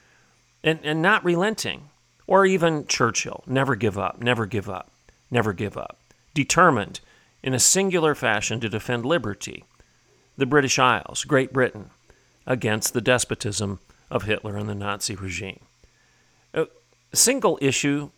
and, 0.62 0.80
and 0.82 1.02
not 1.02 1.24
relenting 1.24 1.90
or 2.28 2.46
even 2.46 2.86
Churchill 2.86 3.42
never 3.46 3.74
give 3.74 3.98
up, 3.98 4.20
never 4.20 4.46
give 4.46 4.68
up, 4.68 4.92
never 5.30 5.52
give 5.52 5.76
up. 5.76 5.98
Determined 6.34 7.00
in 7.42 7.54
a 7.54 7.58
singular 7.58 8.14
fashion 8.14 8.60
to 8.60 8.68
defend 8.68 9.04
liberty, 9.04 9.64
the 10.36 10.46
British 10.46 10.78
Isles, 10.78 11.24
Great 11.24 11.52
Britain, 11.52 11.90
against 12.46 12.92
the 12.92 13.00
despotism 13.00 13.80
of 14.10 14.22
Hitler 14.22 14.56
and 14.56 14.68
the 14.68 14.74
Nazi 14.74 15.16
regime. 15.16 15.60
A 16.54 16.66
single 17.12 17.58
issue 17.60 18.10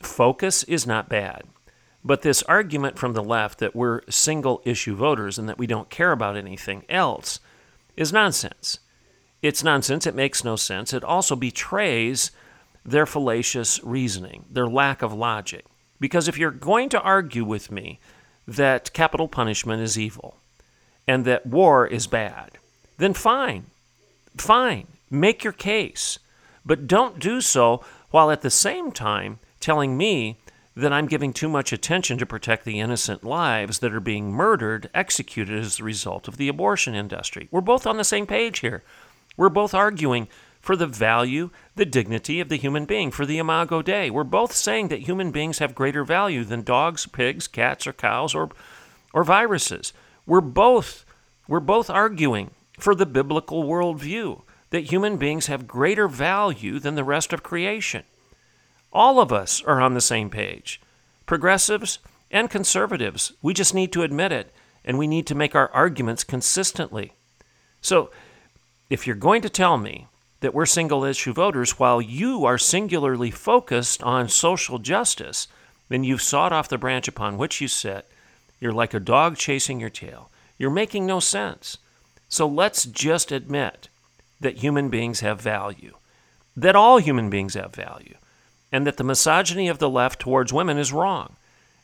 focus 0.00 0.62
is 0.64 0.86
not 0.86 1.08
bad. 1.08 1.42
But 2.04 2.22
this 2.22 2.44
argument 2.44 2.98
from 2.98 3.14
the 3.14 3.24
left 3.24 3.58
that 3.58 3.74
we're 3.74 4.02
single 4.08 4.62
issue 4.64 4.94
voters 4.94 5.38
and 5.38 5.48
that 5.48 5.58
we 5.58 5.66
don't 5.66 5.90
care 5.90 6.12
about 6.12 6.36
anything 6.36 6.84
else 6.88 7.40
is 7.96 8.12
nonsense. 8.12 8.78
It's 9.42 9.64
nonsense. 9.64 10.06
It 10.06 10.14
makes 10.14 10.44
no 10.44 10.54
sense. 10.54 10.92
It 10.92 11.02
also 11.02 11.34
betrays 11.34 12.30
their 12.86 13.06
fallacious 13.06 13.82
reasoning, 13.82 14.44
their 14.50 14.66
lack 14.66 15.02
of 15.02 15.12
logic. 15.12 15.64
Because 15.98 16.28
if 16.28 16.38
you're 16.38 16.50
going 16.50 16.88
to 16.90 17.00
argue 17.00 17.44
with 17.44 17.70
me 17.70 17.98
that 18.46 18.92
capital 18.92 19.28
punishment 19.28 19.82
is 19.82 19.98
evil 19.98 20.36
and 21.06 21.24
that 21.24 21.46
war 21.46 21.86
is 21.86 22.06
bad, 22.06 22.52
then 22.98 23.12
fine. 23.12 23.66
Fine. 24.36 24.86
Make 25.10 25.42
your 25.42 25.52
case. 25.52 26.18
But 26.64 26.86
don't 26.86 27.18
do 27.18 27.40
so 27.40 27.82
while 28.10 28.30
at 28.30 28.42
the 28.42 28.50
same 28.50 28.92
time 28.92 29.38
telling 29.60 29.96
me 29.96 30.38
that 30.76 30.92
I'm 30.92 31.06
giving 31.06 31.32
too 31.32 31.48
much 31.48 31.72
attention 31.72 32.18
to 32.18 32.26
protect 32.26 32.64
the 32.64 32.80
innocent 32.80 33.24
lives 33.24 33.78
that 33.78 33.94
are 33.94 34.00
being 34.00 34.30
murdered, 34.30 34.90
executed 34.94 35.58
as 35.58 35.80
a 35.80 35.84
result 35.84 36.28
of 36.28 36.36
the 36.36 36.48
abortion 36.48 36.94
industry. 36.94 37.48
We're 37.50 37.62
both 37.62 37.86
on 37.86 37.96
the 37.96 38.04
same 38.04 38.26
page 38.26 38.58
here. 38.58 38.82
We're 39.38 39.48
both 39.48 39.74
arguing 39.74 40.28
for 40.66 40.74
the 40.74 40.86
value, 40.88 41.50
the 41.76 41.84
dignity 41.84 42.40
of 42.40 42.48
the 42.48 42.56
human 42.56 42.86
being, 42.86 43.12
for 43.12 43.24
the 43.24 43.38
imago 43.38 43.82
Dei. 43.82 44.10
We're 44.10 44.24
both 44.24 44.52
saying 44.52 44.88
that 44.88 45.02
human 45.02 45.30
beings 45.30 45.60
have 45.60 45.76
greater 45.76 46.02
value 46.02 46.42
than 46.42 46.62
dogs, 46.62 47.06
pigs, 47.06 47.46
cats, 47.46 47.86
or 47.86 47.92
cows, 47.92 48.34
or, 48.34 48.50
or 49.14 49.22
viruses. 49.22 49.92
We're 50.26 50.40
both, 50.40 51.04
we're 51.46 51.60
both 51.60 51.88
arguing 51.88 52.50
for 52.80 52.96
the 52.96 53.06
biblical 53.06 53.62
worldview 53.62 54.42
that 54.70 54.90
human 54.90 55.18
beings 55.18 55.46
have 55.46 55.68
greater 55.68 56.08
value 56.08 56.80
than 56.80 56.96
the 56.96 57.04
rest 57.04 57.32
of 57.32 57.44
creation. 57.44 58.02
All 58.92 59.20
of 59.20 59.32
us 59.32 59.62
are 59.62 59.80
on 59.80 59.94
the 59.94 60.00
same 60.00 60.30
page. 60.30 60.80
Progressives 61.26 62.00
and 62.28 62.50
conservatives, 62.50 63.34
we 63.40 63.54
just 63.54 63.72
need 63.72 63.92
to 63.92 64.02
admit 64.02 64.32
it, 64.32 64.52
and 64.84 64.98
we 64.98 65.06
need 65.06 65.28
to 65.28 65.36
make 65.36 65.54
our 65.54 65.70
arguments 65.70 66.24
consistently. 66.24 67.12
So, 67.80 68.10
if 68.90 69.06
you're 69.06 69.14
going 69.14 69.42
to 69.42 69.48
tell 69.48 69.78
me 69.78 70.08
that 70.46 70.54
we're 70.54 70.64
single 70.64 71.02
issue 71.02 71.32
voters 71.32 71.76
while 71.76 72.00
you 72.00 72.44
are 72.44 72.56
singularly 72.56 73.32
focused 73.32 74.00
on 74.04 74.28
social 74.28 74.78
justice, 74.78 75.48
then 75.88 76.04
you've 76.04 76.22
sawed 76.22 76.52
off 76.52 76.68
the 76.68 76.78
branch 76.78 77.08
upon 77.08 77.36
which 77.36 77.60
you 77.60 77.66
sit. 77.66 78.08
You're 78.60 78.70
like 78.70 78.94
a 78.94 79.00
dog 79.00 79.36
chasing 79.38 79.80
your 79.80 79.90
tail. 79.90 80.30
You're 80.56 80.70
making 80.70 81.04
no 81.04 81.18
sense. 81.18 81.78
So 82.28 82.46
let's 82.46 82.84
just 82.84 83.32
admit 83.32 83.88
that 84.38 84.58
human 84.58 84.88
beings 84.88 85.18
have 85.18 85.40
value, 85.40 85.94
that 86.56 86.76
all 86.76 86.98
human 86.98 87.28
beings 87.28 87.54
have 87.54 87.74
value, 87.74 88.14
and 88.70 88.86
that 88.86 88.98
the 88.98 89.02
misogyny 89.02 89.66
of 89.66 89.80
the 89.80 89.90
left 89.90 90.20
towards 90.20 90.52
women 90.52 90.78
is 90.78 90.92
wrong, 90.92 91.34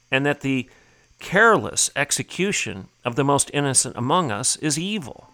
and 0.08 0.24
that 0.24 0.42
the 0.42 0.70
careless 1.18 1.90
execution 1.96 2.86
of 3.04 3.16
the 3.16 3.24
most 3.24 3.50
innocent 3.52 3.96
among 3.96 4.30
us 4.30 4.54
is 4.58 4.78
evil. 4.78 5.30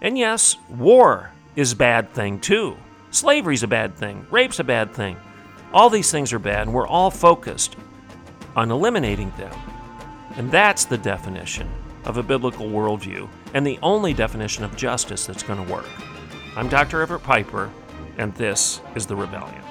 And 0.00 0.18
yes, 0.18 0.56
war 0.68 1.30
is 1.56 1.72
a 1.72 1.76
bad 1.76 2.12
thing 2.12 2.40
too. 2.40 2.76
Slavery's 3.10 3.62
a 3.62 3.68
bad 3.68 3.94
thing. 3.94 4.26
Rape's 4.30 4.58
a 4.58 4.64
bad 4.64 4.94
thing. 4.94 5.16
All 5.72 5.90
these 5.90 6.10
things 6.10 6.32
are 6.32 6.38
bad, 6.38 6.62
and 6.62 6.74
we're 6.74 6.86
all 6.86 7.10
focused 7.10 7.76
on 8.56 8.70
eliminating 8.70 9.32
them. 9.36 9.54
And 10.36 10.50
that's 10.50 10.84
the 10.84 10.98
definition 10.98 11.68
of 12.04 12.16
a 12.16 12.22
biblical 12.22 12.66
worldview, 12.66 13.28
and 13.54 13.66
the 13.66 13.78
only 13.82 14.12
definition 14.12 14.64
of 14.64 14.76
justice 14.76 15.26
that's 15.26 15.42
going 15.42 15.64
to 15.64 15.72
work. 15.72 15.88
I'm 16.56 16.68
Dr. 16.68 17.00
Everett 17.02 17.22
Piper, 17.22 17.70
and 18.18 18.34
this 18.34 18.80
is 18.94 19.06
The 19.06 19.16
Rebellion. 19.16 19.62